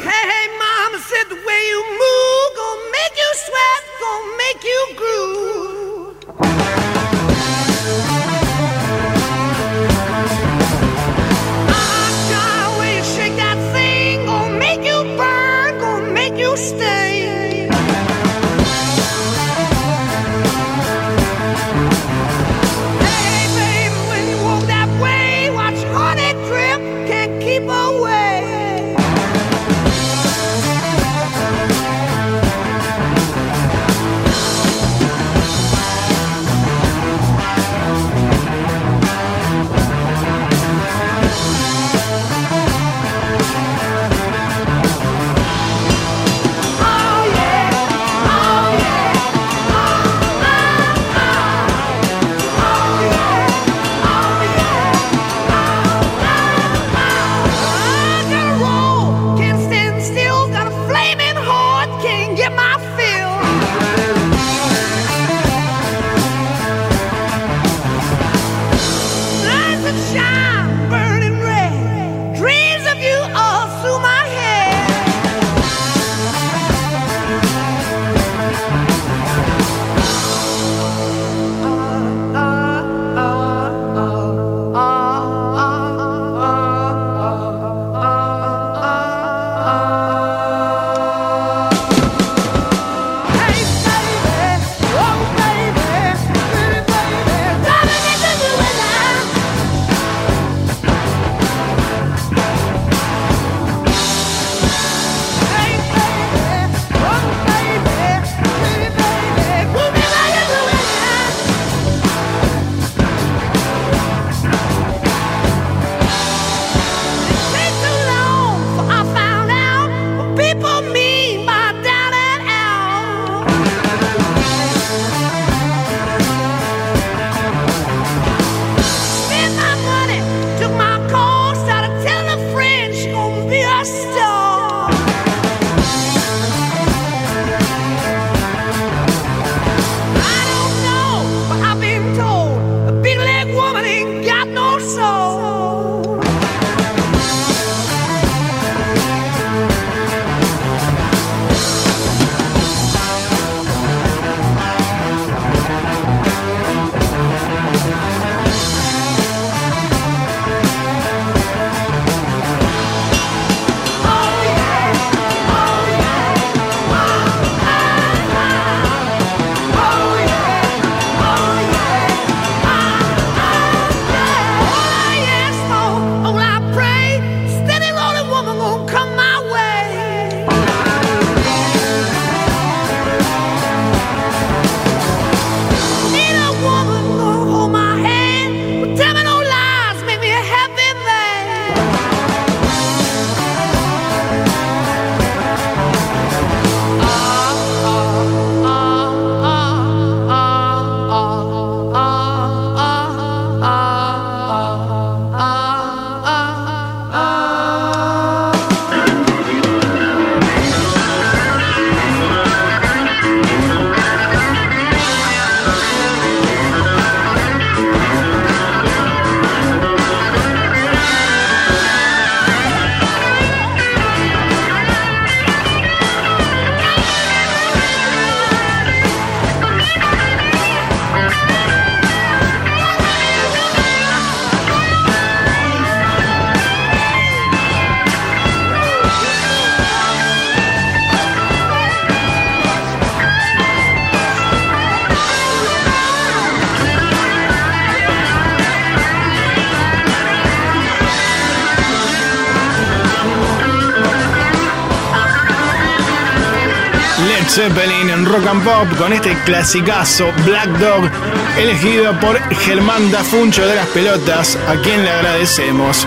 [257.58, 261.10] Zeppelin en Rock and Pop con este clasicazo Black Dog
[261.58, 266.06] elegido por Germán Dafuncho de las Pelotas, a quien le agradecemos.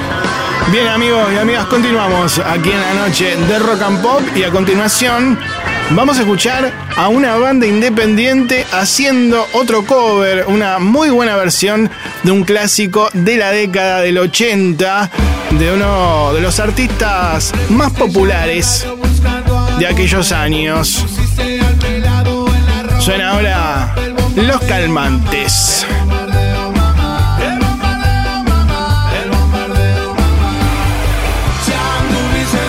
[0.72, 4.49] Bien amigos y amigas, continuamos aquí en la noche de Rock and Pop y a
[4.49, 5.38] continuación
[5.90, 11.91] vamos a escuchar a una banda independiente haciendo otro cover, una muy buena versión
[12.23, 15.11] de un clásico de la década del 80
[15.60, 18.88] de uno de los artistas más populares
[19.80, 21.20] de aquellos años.
[23.02, 23.95] Suena ahora
[24.36, 25.88] Los Calmantes.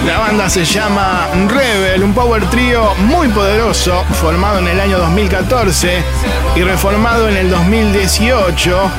[0.07, 6.03] La banda se llama Rebel, un power trio muy poderoso, formado en el año 2014
[6.57, 8.91] y reformado en el 2018,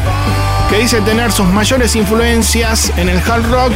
[0.69, 3.73] que dice tener sus mayores influencias en el hard rock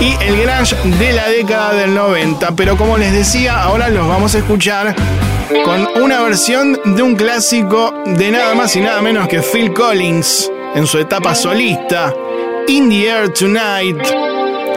[0.00, 2.50] y el grunge de la década del 90.
[2.56, 4.96] Pero como les decía, ahora los vamos a escuchar
[5.64, 10.50] con una versión de un clásico de nada más y nada menos que Phil Collins
[10.74, 12.12] en su etapa solista,
[12.68, 14.02] In the Air Tonight.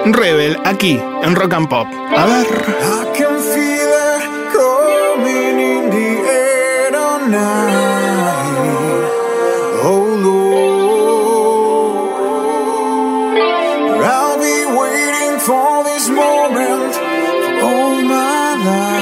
[0.05, 1.87] Rebel aquí en Rock and Pop.
[2.15, 2.47] A ver.
[14.01, 16.95] I'll be waiting for this moment
[17.59, 18.98] for my life.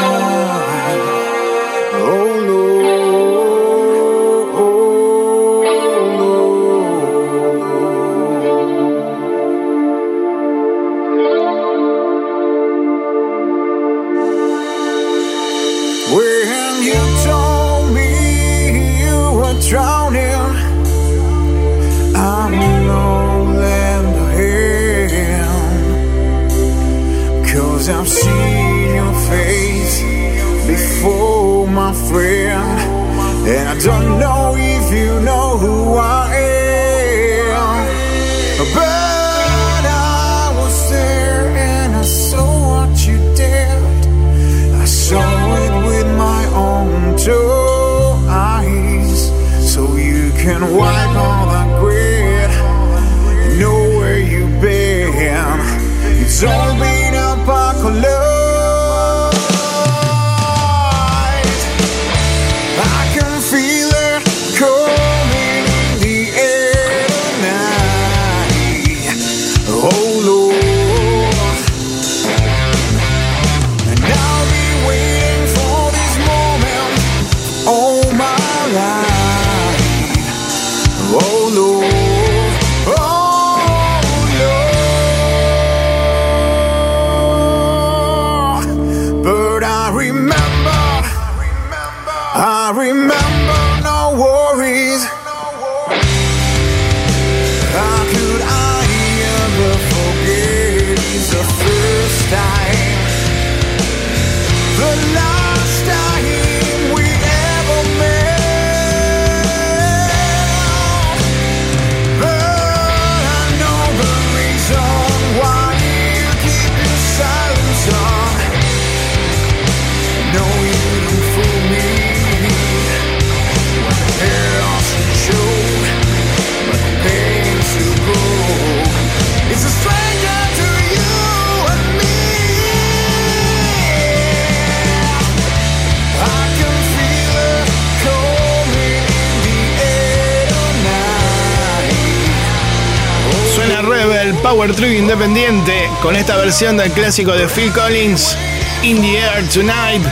[145.07, 148.37] Independiente, con esta versión del clásico de Phil Collins,
[148.83, 150.05] In the Air Tonight.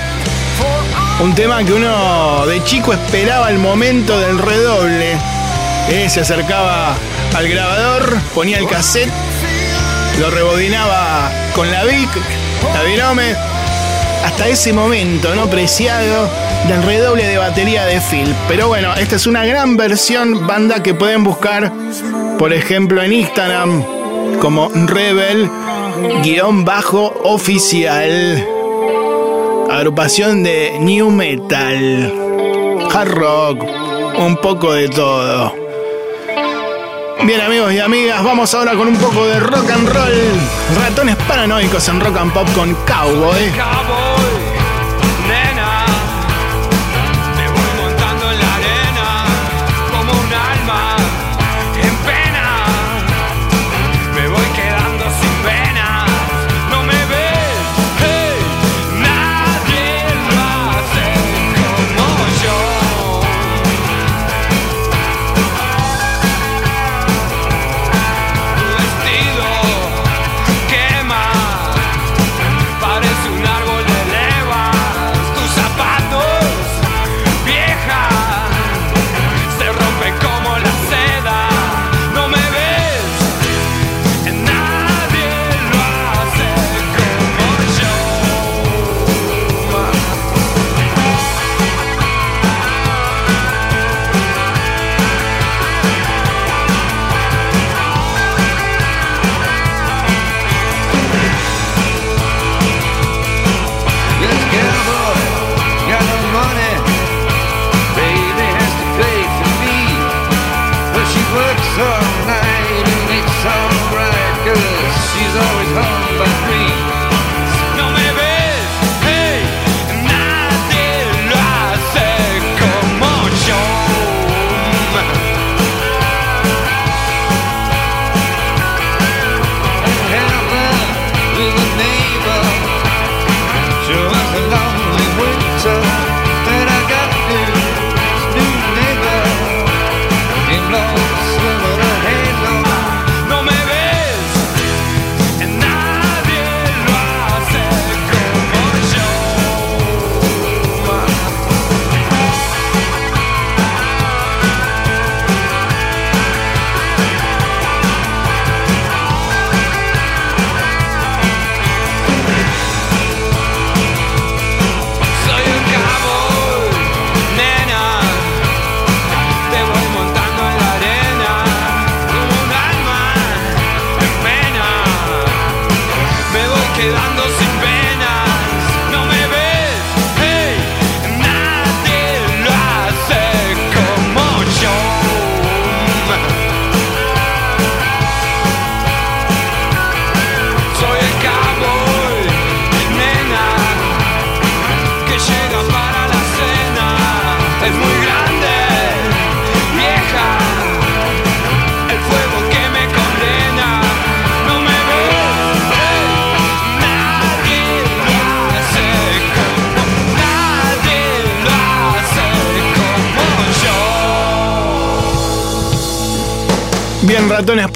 [1.20, 5.18] Un tema que uno de chico esperaba el momento del redoble.
[5.90, 6.96] Eh, se acercaba
[7.36, 9.12] al grabador, ponía el cassette,
[10.22, 12.10] lo rebobinaba con la Vic,
[12.74, 13.36] la Vinome,
[14.24, 16.30] hasta ese momento no preciado
[16.70, 18.34] del redoble de batería de Phil.
[18.48, 21.70] Pero bueno, esta es una gran versión, banda que pueden buscar,
[22.40, 24.05] por ejemplo, en Instagram
[24.40, 25.50] como Rebel
[26.24, 28.48] guion bajo oficial.
[29.70, 32.14] Agrupación de New Metal,
[32.94, 33.64] Hard Rock,
[34.18, 35.54] un poco de todo.
[37.24, 40.82] Bien amigos y amigas, vamos ahora con un poco de rock and roll.
[40.82, 43.52] Ratones paranoicos en rock and pop con Cowboy.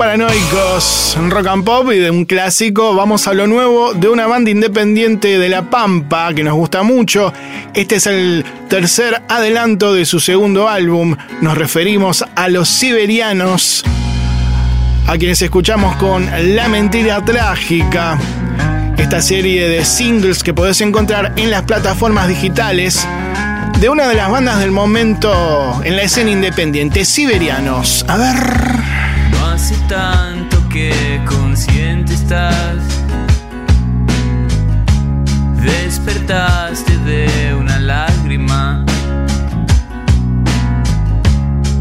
[0.09, 4.49] Paranoicos, rock and pop y de un clásico, vamos a lo nuevo de una banda
[4.49, 7.31] independiente de La Pampa que nos gusta mucho.
[7.75, 11.15] Este es el tercer adelanto de su segundo álbum.
[11.41, 13.83] Nos referimos a los siberianos,
[15.05, 18.17] a quienes escuchamos con La Mentira Trágica.
[18.97, 23.07] Esta serie de singles que podés encontrar en las plataformas digitales
[23.79, 28.03] de una de las bandas del momento en la escena independiente, Siberianos.
[28.07, 28.78] A ver.
[29.89, 32.77] Tanto que consciente estás.
[35.63, 38.85] Despertaste de una lágrima.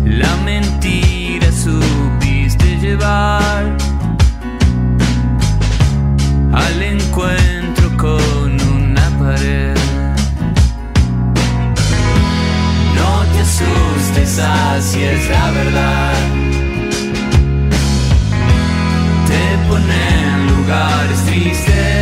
[0.06, 3.76] La mentira supiste llevar
[6.54, 9.76] al encuentro con una pared.
[12.94, 16.37] No te asustes, así es la verdad.
[19.68, 21.97] Te pone en lugares tristes.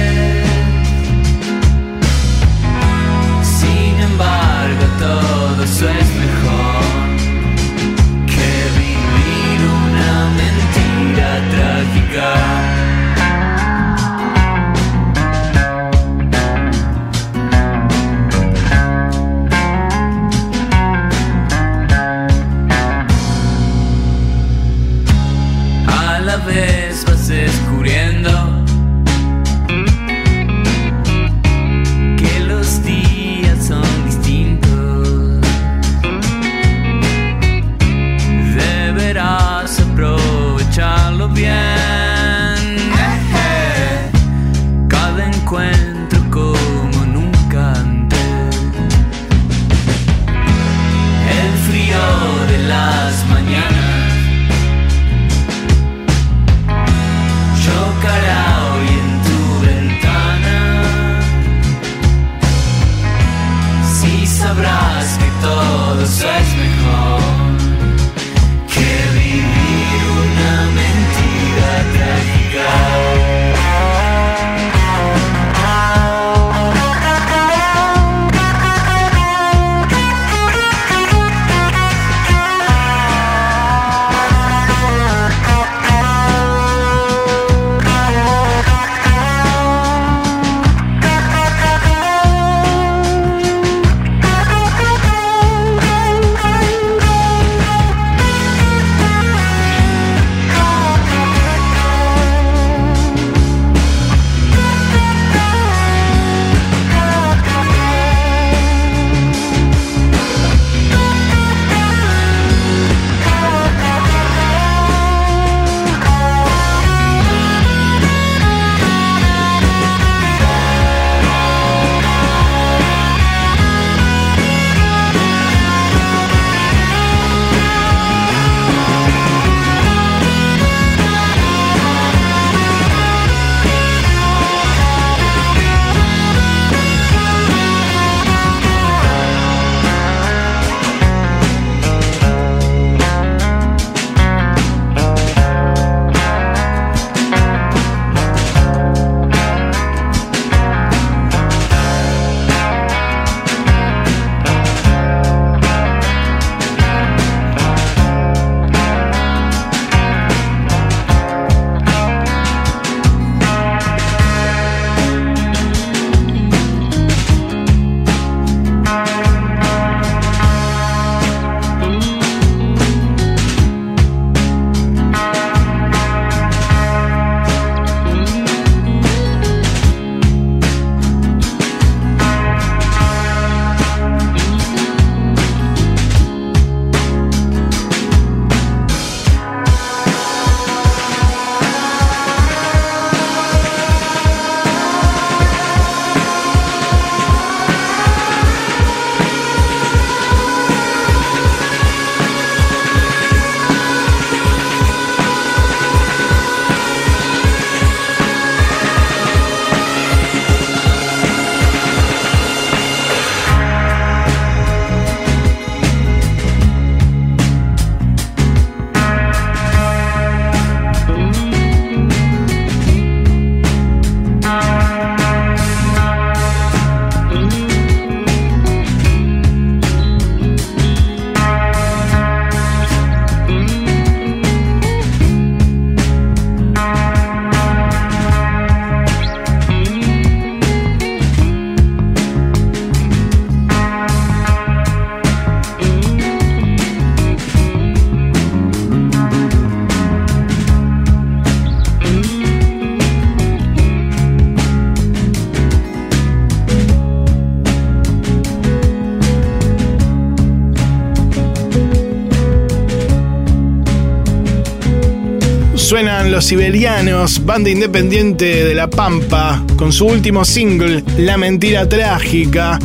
[266.36, 272.78] Los sibelianos, banda independiente de La Pampa, con su último single, La Mentira Trágica,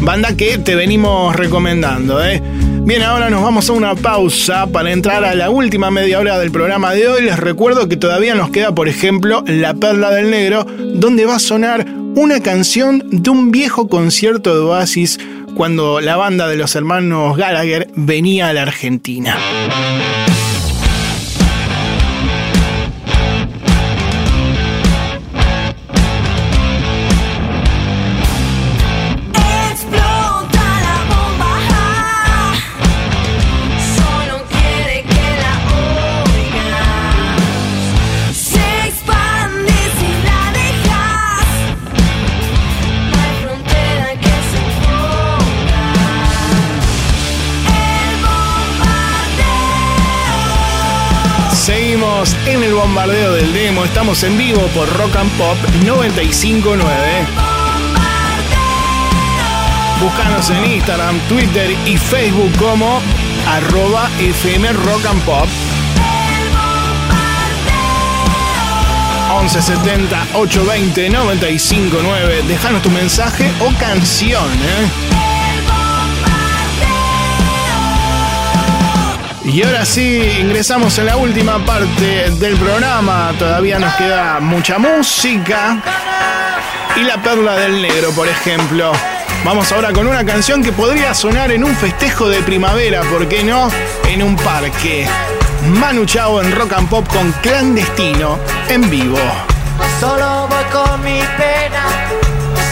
[0.00, 2.42] banda que te venimos recomendando, ¿eh?
[2.86, 6.50] Bien, ahora nos vamos a una pausa para entrar a la última media hora del
[6.50, 7.24] programa de hoy.
[7.24, 11.40] Les recuerdo que todavía nos queda, por ejemplo, La Perla del Negro, donde va a
[11.40, 15.20] sonar una canción de un viejo concierto de Oasis
[15.54, 19.36] cuando la banda de los hermanos Gallagher venía a la Argentina.
[52.86, 55.56] Bombardeo del demo, estamos en vivo por Rock and Pop
[55.86, 56.84] 959.
[60.02, 63.00] Búscanos en Instagram, Twitter y Facebook como
[63.48, 65.48] arroba FM Rock and Pop.
[69.40, 72.42] 1170 820 959.
[72.46, 75.23] Déjanos tu mensaje o canción, ¿eh?
[79.44, 83.30] Y ahora sí, ingresamos en la última parte del programa.
[83.38, 85.82] Todavía nos queda mucha música.
[86.96, 88.92] Y la perla del negro, por ejemplo.
[89.44, 93.44] Vamos ahora con una canción que podría sonar en un festejo de primavera, ¿por qué
[93.44, 93.68] no?
[94.08, 95.06] En un parque.
[95.66, 98.38] Manu Chao en Rock and Pop con Clandestino
[98.68, 99.18] en vivo.
[100.00, 101.84] Solo voy con mi pena,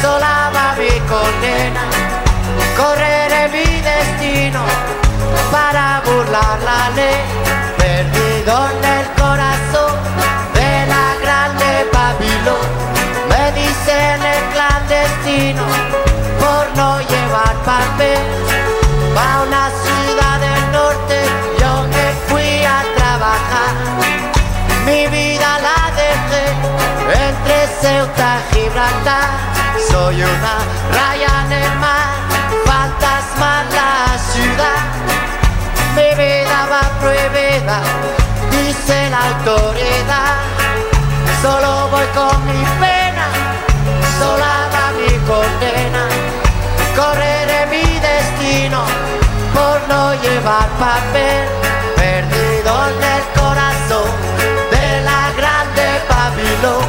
[0.01, 1.85] sola va mi condena.
[2.77, 4.92] Correré mi destino
[5.53, 7.21] para burlar la ley.
[7.77, 9.95] Perdido en el corazón
[10.59, 12.69] de la grande Babilón.
[13.31, 15.65] Me dicen el clandestino
[16.43, 18.25] por no llevar papel.
[19.17, 21.17] Va a una ciudad del norte,
[21.61, 23.73] yo me fui a trabajar.
[24.87, 26.45] Mi vida la dejé
[27.29, 29.29] entre Ceuta y Gibraltar.
[29.91, 30.57] Soy una
[38.51, 40.37] dice la autoridad.
[41.43, 43.27] Solo voy con mi pena,
[44.19, 46.05] sola va mi condena.
[46.97, 48.85] Correré mi destino
[49.53, 51.45] por no llevar papel,
[51.97, 54.11] perdido en el corazón
[54.71, 56.87] de la grande Babilón.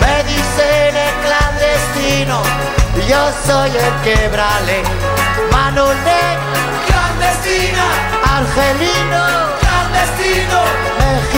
[0.00, 2.42] Me dicen el clandestino,
[3.08, 4.82] yo soy el quebrale.
[5.50, 6.22] Manolé,
[6.86, 7.86] clandestina.
[8.36, 9.65] Argelino,
[10.06, 11.35] clandestino.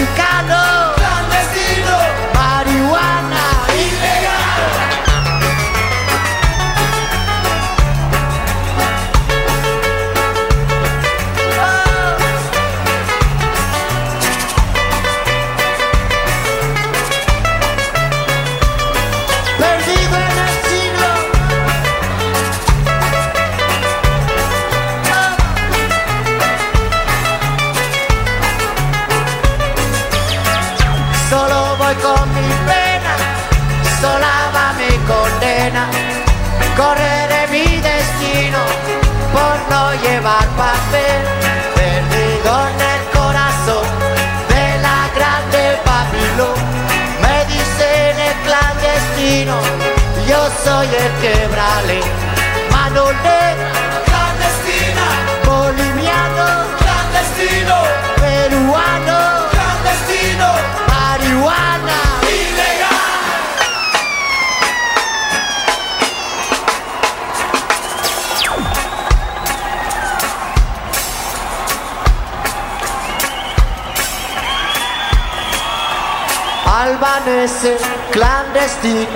[78.12, 79.06] Clandestino,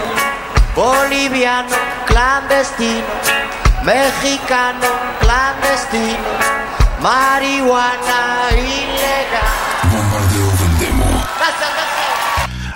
[0.75, 1.69] boliviano,
[2.07, 3.05] clandestino,
[3.85, 4.87] mexicano,
[5.21, 6.17] clandestino,
[7.03, 9.63] marihuana ilegal.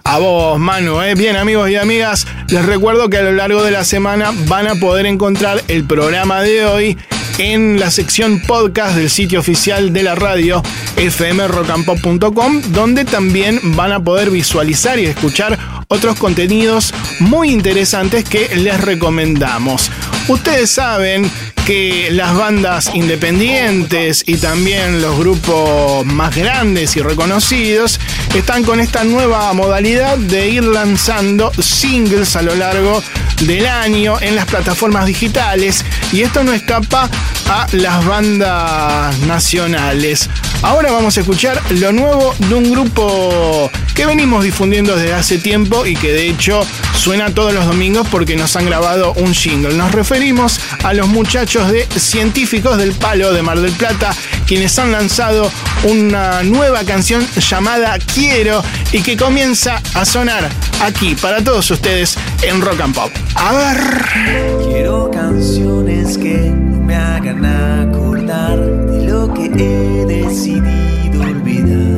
[0.05, 1.15] A vos, Manu, ¿eh?
[1.15, 4.75] Bien, amigos y amigas, les recuerdo que a lo largo de la semana van a
[4.75, 6.99] poder encontrar el programa de hoy
[7.39, 10.63] en la sección podcast del sitio oficial de la radio
[10.97, 15.59] fmrockandpop.com, donde también van a poder visualizar y escuchar
[15.89, 19.91] otros contenidos muy interesantes que les recomendamos.
[20.29, 21.31] Ustedes saben
[21.67, 27.99] que las bandas independientes y también los grupos más grandes y reconocidos
[28.37, 33.03] están con esta nueva modalidad de ir lanzando singles a lo largo
[33.43, 37.11] del año en las plataformas digitales y esto no escapa
[37.49, 40.31] a las bandas nacionales.
[40.63, 45.85] Ahora vamos a escuchar lo nuevo de un grupo que venimos difundiendo desde hace tiempo
[45.87, 49.75] y que de hecho suena todos los domingos porque nos han grabado un jingle.
[49.75, 54.15] Nos referimos a los muchachos de Científicos del Palo de Mar del Plata,
[54.47, 55.51] quienes han lanzado
[55.85, 58.63] una nueva canción llamada Quiero
[58.93, 60.51] y que comienza a sonar
[60.83, 63.11] aquí para todos ustedes en Rock and Pop.
[63.37, 64.67] A ver.
[64.67, 71.96] Quiero canciones que no me hagan acordar de lo que he decidido olvidar.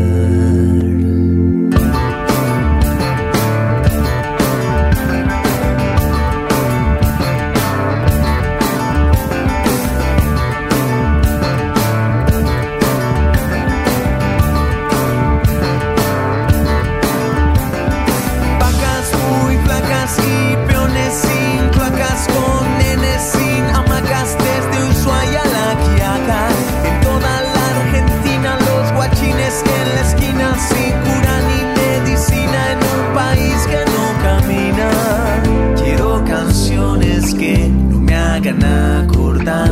[38.39, 39.71] Hagan acordar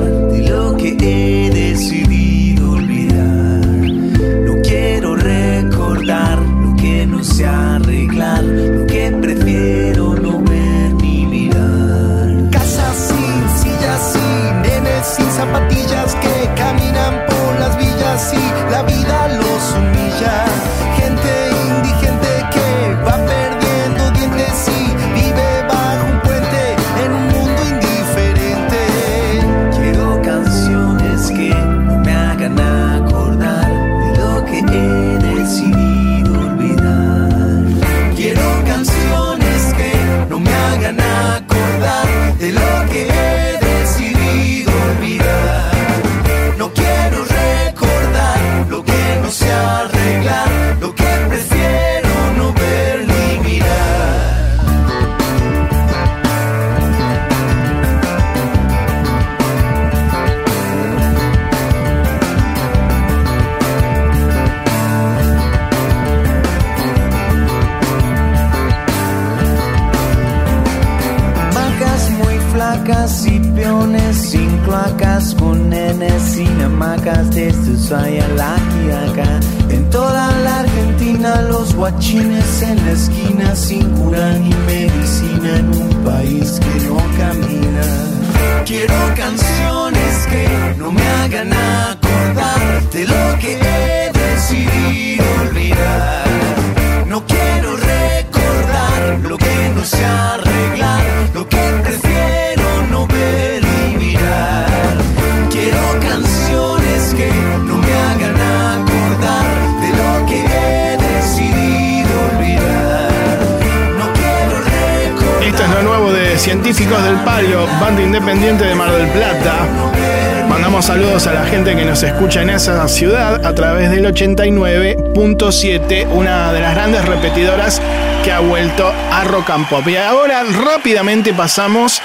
[121.96, 127.80] nos escucha en esa ciudad a través del 89.7, una de las grandes repetidoras
[128.22, 129.88] que ha vuelto a Rock and Pop.
[129.88, 132.02] Y ahora rápidamente pasamos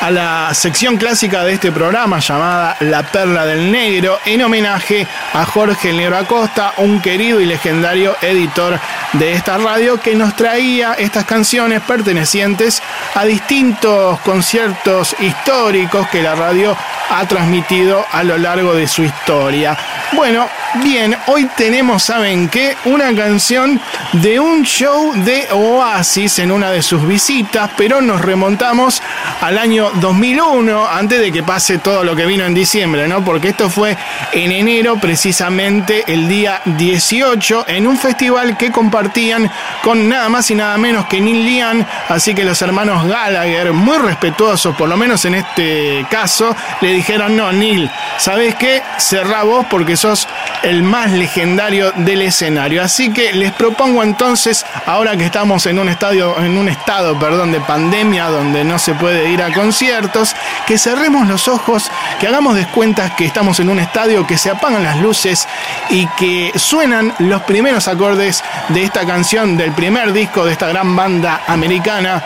[0.00, 5.44] a la sección clásica de este programa llamada La Perla del Negro, en homenaje a
[5.44, 8.78] Jorge El Negro Acosta, un querido y legendario editor
[9.14, 12.80] de esta radio que nos traía estas canciones pertenecientes
[13.16, 16.76] a distintos conciertos históricos que la radio
[17.12, 19.76] ha transmitido a lo largo de su historia.
[20.12, 20.48] Bueno,
[20.82, 22.76] bien, hoy tenemos, ¿saben qué?
[22.86, 23.80] Una canción
[24.12, 29.02] de un show de Oasis en una de sus visitas, pero nos remontamos
[29.42, 33.24] al año 2001, antes de que pase todo lo que vino en diciembre, ¿no?
[33.24, 33.96] Porque esto fue
[34.32, 39.50] en enero, precisamente el día 18, en un festival que compartían
[39.82, 43.98] con nada más y nada menos que Neil Lian, así que los hermanos Gallagher, muy
[43.98, 48.80] respetuosos, por lo menos en este caso, le dijeron, no, Neil, ¿sabes qué?
[48.98, 50.28] Cerrá vos porque sos
[50.62, 52.80] el más legendario del escenario.
[52.80, 57.50] Así que les propongo entonces, ahora que estamos en un estadio, en un estado, perdón,
[57.50, 60.34] de pandemia donde no se puede ir a conciertos,
[60.66, 61.90] que cerremos los ojos,
[62.20, 65.48] que hagamos descuentas que estamos en un estadio, que se apagan las luces
[65.88, 70.94] y que suenan los primeros acordes de esta canción del primer disco de esta gran
[70.94, 72.22] banda americana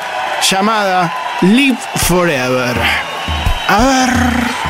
[0.50, 1.12] llamada
[1.42, 2.76] Live Forever.
[3.68, 4.65] A ver.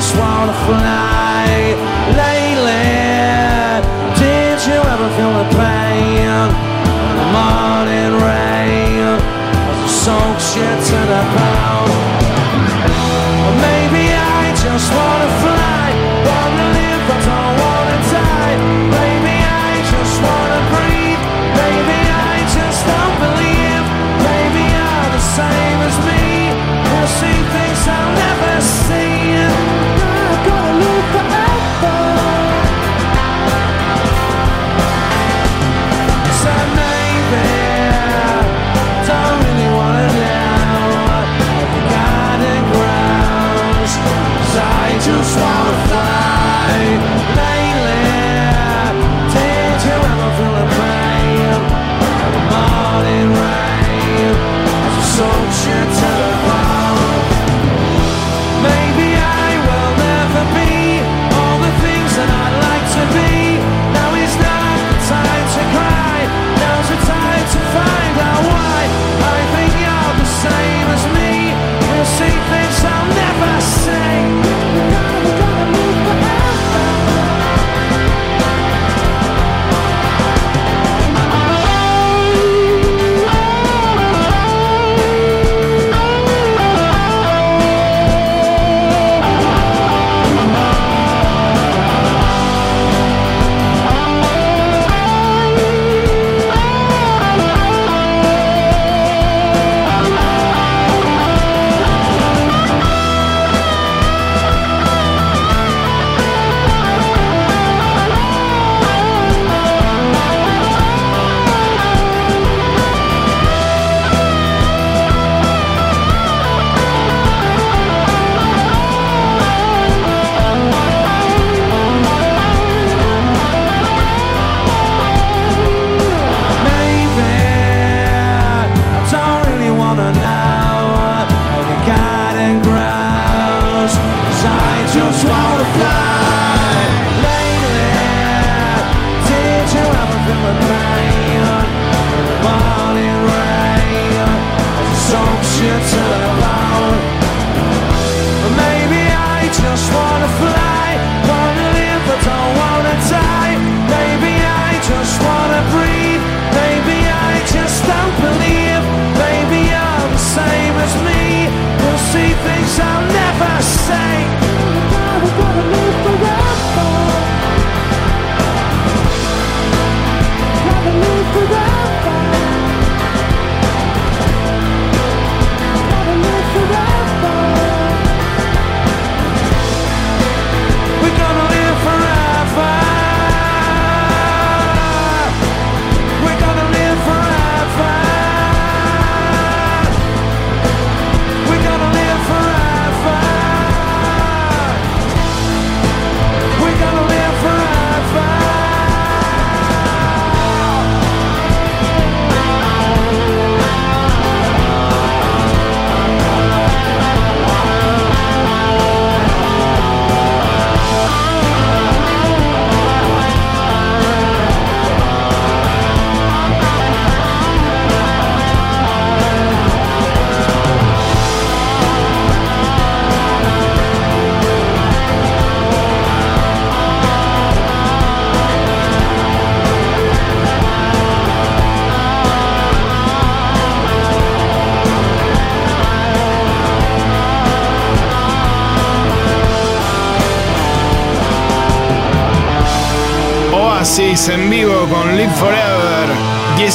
[0.00, 1.19] just wanna fly.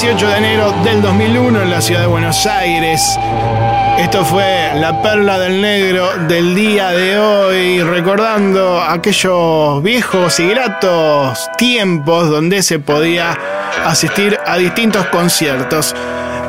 [0.05, 3.01] 18 de enero del 2001 en la ciudad de Buenos Aires.
[3.97, 11.49] Esto fue la perla del negro del día de hoy, recordando aquellos viejos y gratos
[11.57, 13.35] tiempos donde se podía
[13.83, 15.95] asistir a distintos conciertos.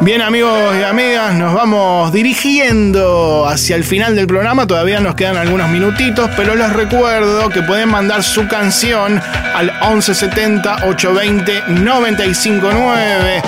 [0.01, 5.39] Bien amigos y amigas, nos vamos dirigiendo hacia el final del programa, todavía nos quedan
[5.39, 9.21] algunos minutitos, pero les recuerdo que pueden mandar su canción
[9.55, 13.43] al 1170 820 959.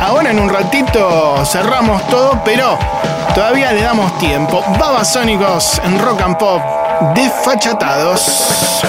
[0.00, 2.76] Ahora en un ratito cerramos todo, pero
[3.34, 4.64] todavía le damos tiempo.
[4.78, 6.62] Babasónicos en Rock and Pop,
[7.14, 8.82] desfachatados.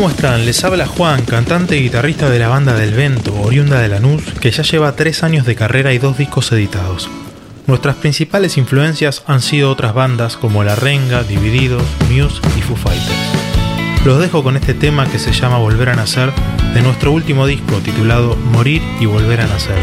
[0.00, 0.46] ¿Cómo están?
[0.46, 4.50] Les habla Juan, cantante y guitarrista de la banda Del Vento, oriunda de Lanús, que
[4.50, 7.10] ya lleva tres años de carrera y dos discos editados.
[7.66, 14.06] Nuestras principales influencias han sido otras bandas como La Renga, Divididos, Muse y Foo Fighters.
[14.06, 16.32] Los dejo con este tema que se llama Volver a Nacer,
[16.72, 19.82] de nuestro último disco titulado Morir y Volver a Nacer.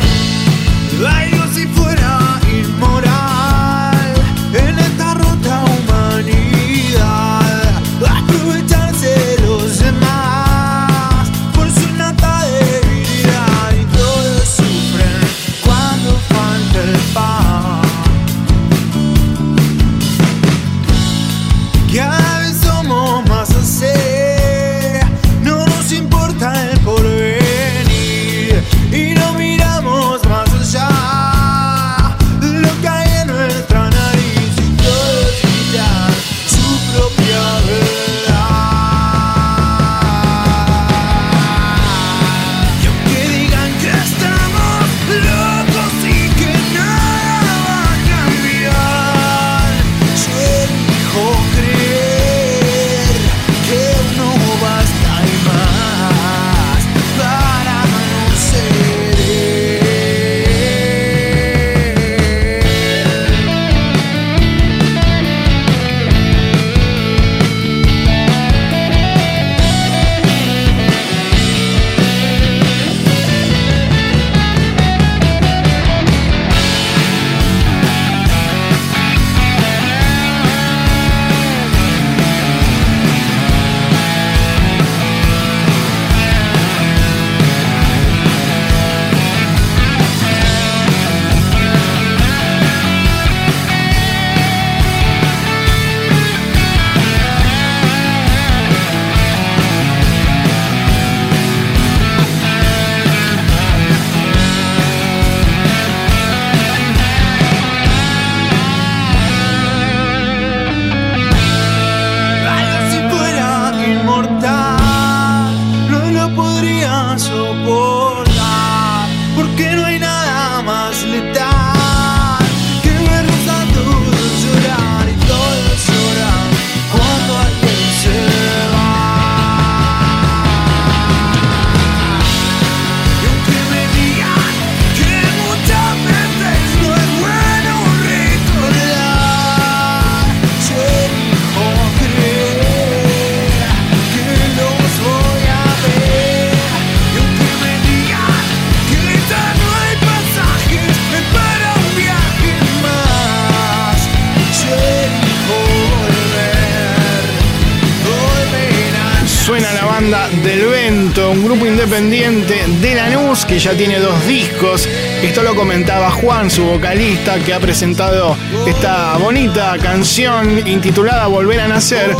[161.87, 164.89] Independiente de Lanús que ya tiene dos discos.
[165.23, 168.35] Esto lo comentaba Juan, su vocalista, que ha presentado
[168.67, 172.13] esta bonita canción intitulada Volver a Nacer,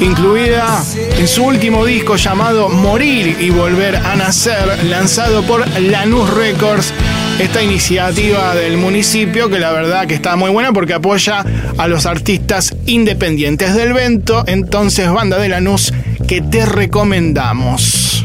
[0.00, 0.82] incluida
[1.16, 6.92] en su último disco llamado Morir y Volver a Nacer, lanzado por Lanús Records
[7.38, 11.44] esta iniciativa del municipio que la verdad que está muy buena porque apoya
[11.78, 15.92] a los artistas independientes del Vento, entonces banda de Lanús
[16.26, 18.15] que te recomendamos.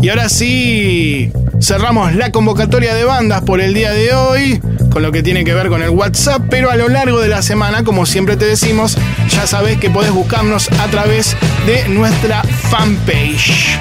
[0.00, 4.60] Y ahora sí, cerramos la convocatoria de bandas por el día de hoy,
[4.90, 7.42] con lo que tiene que ver con el WhatsApp, pero a lo largo de la
[7.42, 8.96] semana, como siempre te decimos,
[9.28, 13.76] ya sabes que podés buscarnos a través de nuestra fanpage.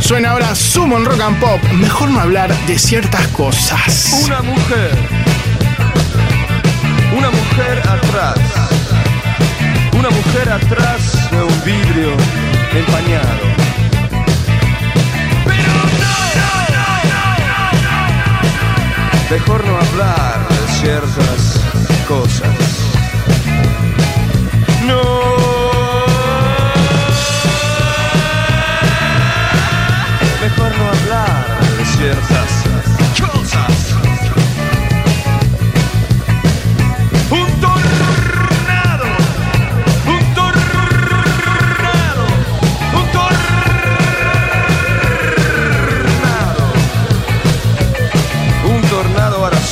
[0.00, 1.62] Suena ahora Summon Rock and Pop.
[1.74, 4.24] Mejor no hablar de ciertas cosas.
[4.24, 4.90] Una mujer.
[7.16, 8.38] Una mujer atrás.
[9.96, 12.10] Una mujer atrás de un vidrio
[12.74, 13.71] empañado.
[19.32, 21.58] Mejor no hablar de ciertas
[22.06, 22.54] cosas.
[24.84, 25.00] No.
[30.42, 31.46] Mejor no hablar
[31.78, 32.31] de ciertas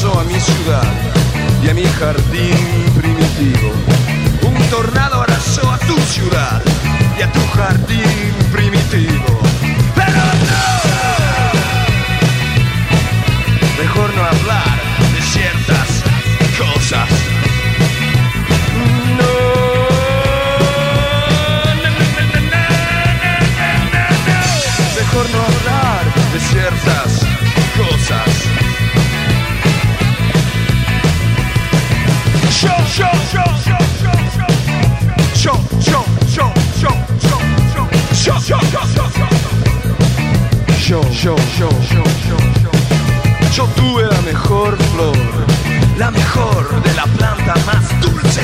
[0.08, 0.82] a mi ciudad
[1.62, 2.56] y a mi jardín
[2.96, 3.70] primitivo.
[4.42, 6.62] Un tornado arrasó a tu ciudad
[7.18, 9.40] y a tu jardín primitivo.
[9.94, 10.64] Pero no.
[13.82, 14.80] Mejor no hablar
[15.12, 15.88] de ciertas
[16.56, 17.08] cosas.
[24.96, 26.99] Mejor no hablar de ciertas
[38.50, 38.58] Show,
[41.12, 42.72] show, show, show, show.
[43.54, 45.16] Yo tuve la mejor flor,
[45.96, 48.42] la mejor de la planta más dulce.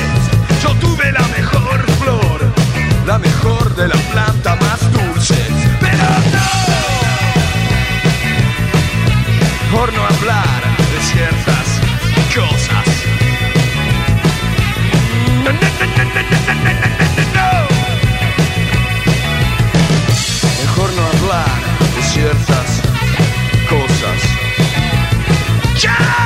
[0.63, 2.39] Yo tuve la mejor flor,
[3.05, 5.35] la mejor de la planta más dulce.
[5.81, 6.47] Pero no,
[9.77, 11.81] por no hablar de ciertas
[12.33, 12.87] cosas.
[22.17, 22.81] Ciertas
[23.69, 24.21] cosas.
[25.75, 26.16] Saltando,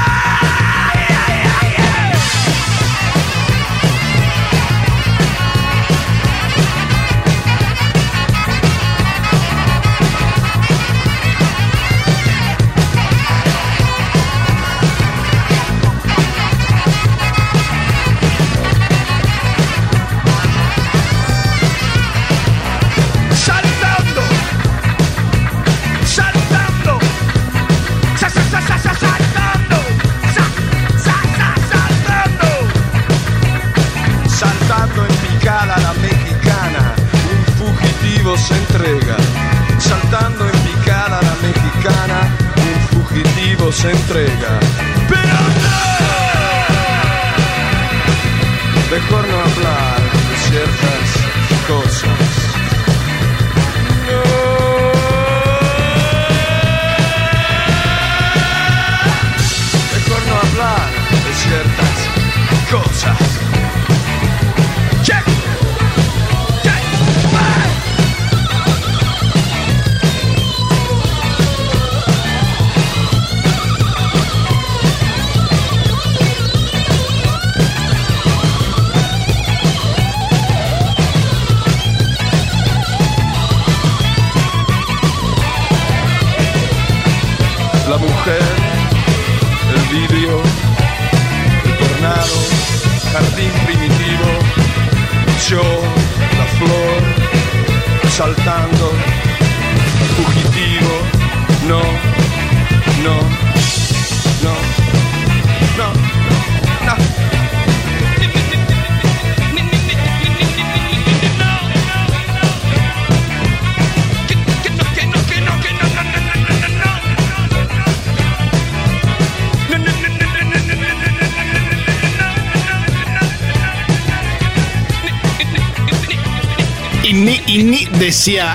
[43.82, 44.60] se entrega,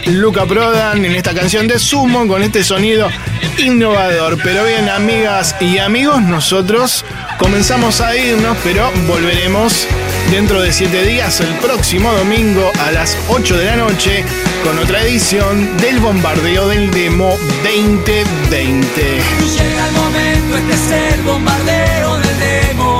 [0.07, 3.09] Luca Prodan en esta canción de Sumo con este sonido
[3.59, 4.39] innovador.
[4.45, 7.05] Pero bien, amigas y amigos, nosotros
[7.37, 9.89] comenzamos a irnos, pero volveremos
[10.31, 14.25] dentro de siete días, el próximo domingo a las 8 de la noche,
[14.63, 19.03] con otra edición del bombardeo del demo 2020.
[19.03, 22.99] Llega el momento, este es el bombardeo del demo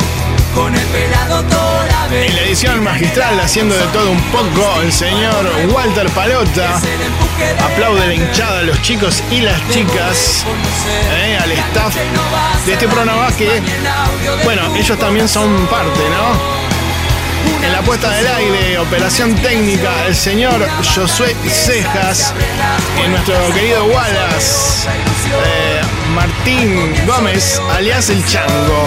[0.53, 1.76] con el pelado Torabe.
[2.11, 6.81] En la edición magistral, haciendo de todo un poco, el señor Walter Palota.
[7.61, 10.45] Aplaude la hinchada a los chicos y las chicas,
[11.11, 11.95] eh, al staff
[12.65, 13.61] de este programa que,
[14.45, 17.67] bueno, ellos también son parte, ¿no?
[17.67, 22.33] En la puesta del aire, operación técnica, el señor Josué Cejas
[23.05, 24.89] y nuestro querido Wallace,
[25.45, 25.81] eh,
[26.15, 28.85] Martín Gómez, alias El Chango.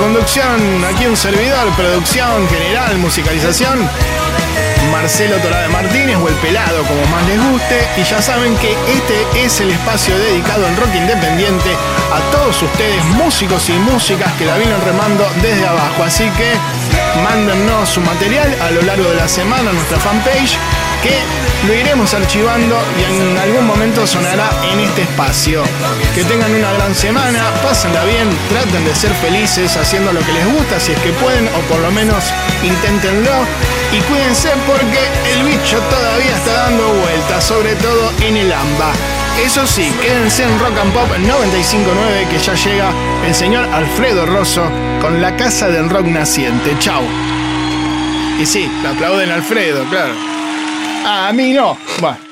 [0.00, 3.78] Conducción, aquí un servidor, producción general, musicalización,
[4.90, 7.86] Marcelo Torabe Martínez o El Pelado, como más les guste.
[7.98, 11.70] Y ya saben que este es el espacio dedicado en rock independiente
[12.12, 16.02] a todos ustedes, músicos y músicas que la vienen remando desde abajo.
[16.02, 16.52] Así que
[17.22, 20.58] mándennos su material a lo largo de la semana a nuestra fanpage
[21.02, 21.18] que
[21.66, 25.62] lo iremos archivando y en algún momento sonará en este espacio.
[26.14, 30.46] Que tengan una gran semana, pásenla bien, traten de ser felices haciendo lo que les
[30.46, 32.24] gusta si es que pueden o por lo menos
[32.62, 33.32] inténtenlo.
[33.92, 35.00] Y cuídense porque
[35.34, 38.92] el bicho todavía está dando vueltas, sobre todo en el AMBA.
[39.44, 42.92] Eso sí, quédense en Rock and Pop 959 que ya llega
[43.26, 44.64] el señor Alfredo Rosso
[45.00, 46.76] con la casa del rock naciente.
[46.78, 47.02] Chau.
[48.38, 50.29] Y sí, aplauden a Alfredo, claro.
[51.04, 51.76] A mí no.
[52.00, 52.29] Bueno.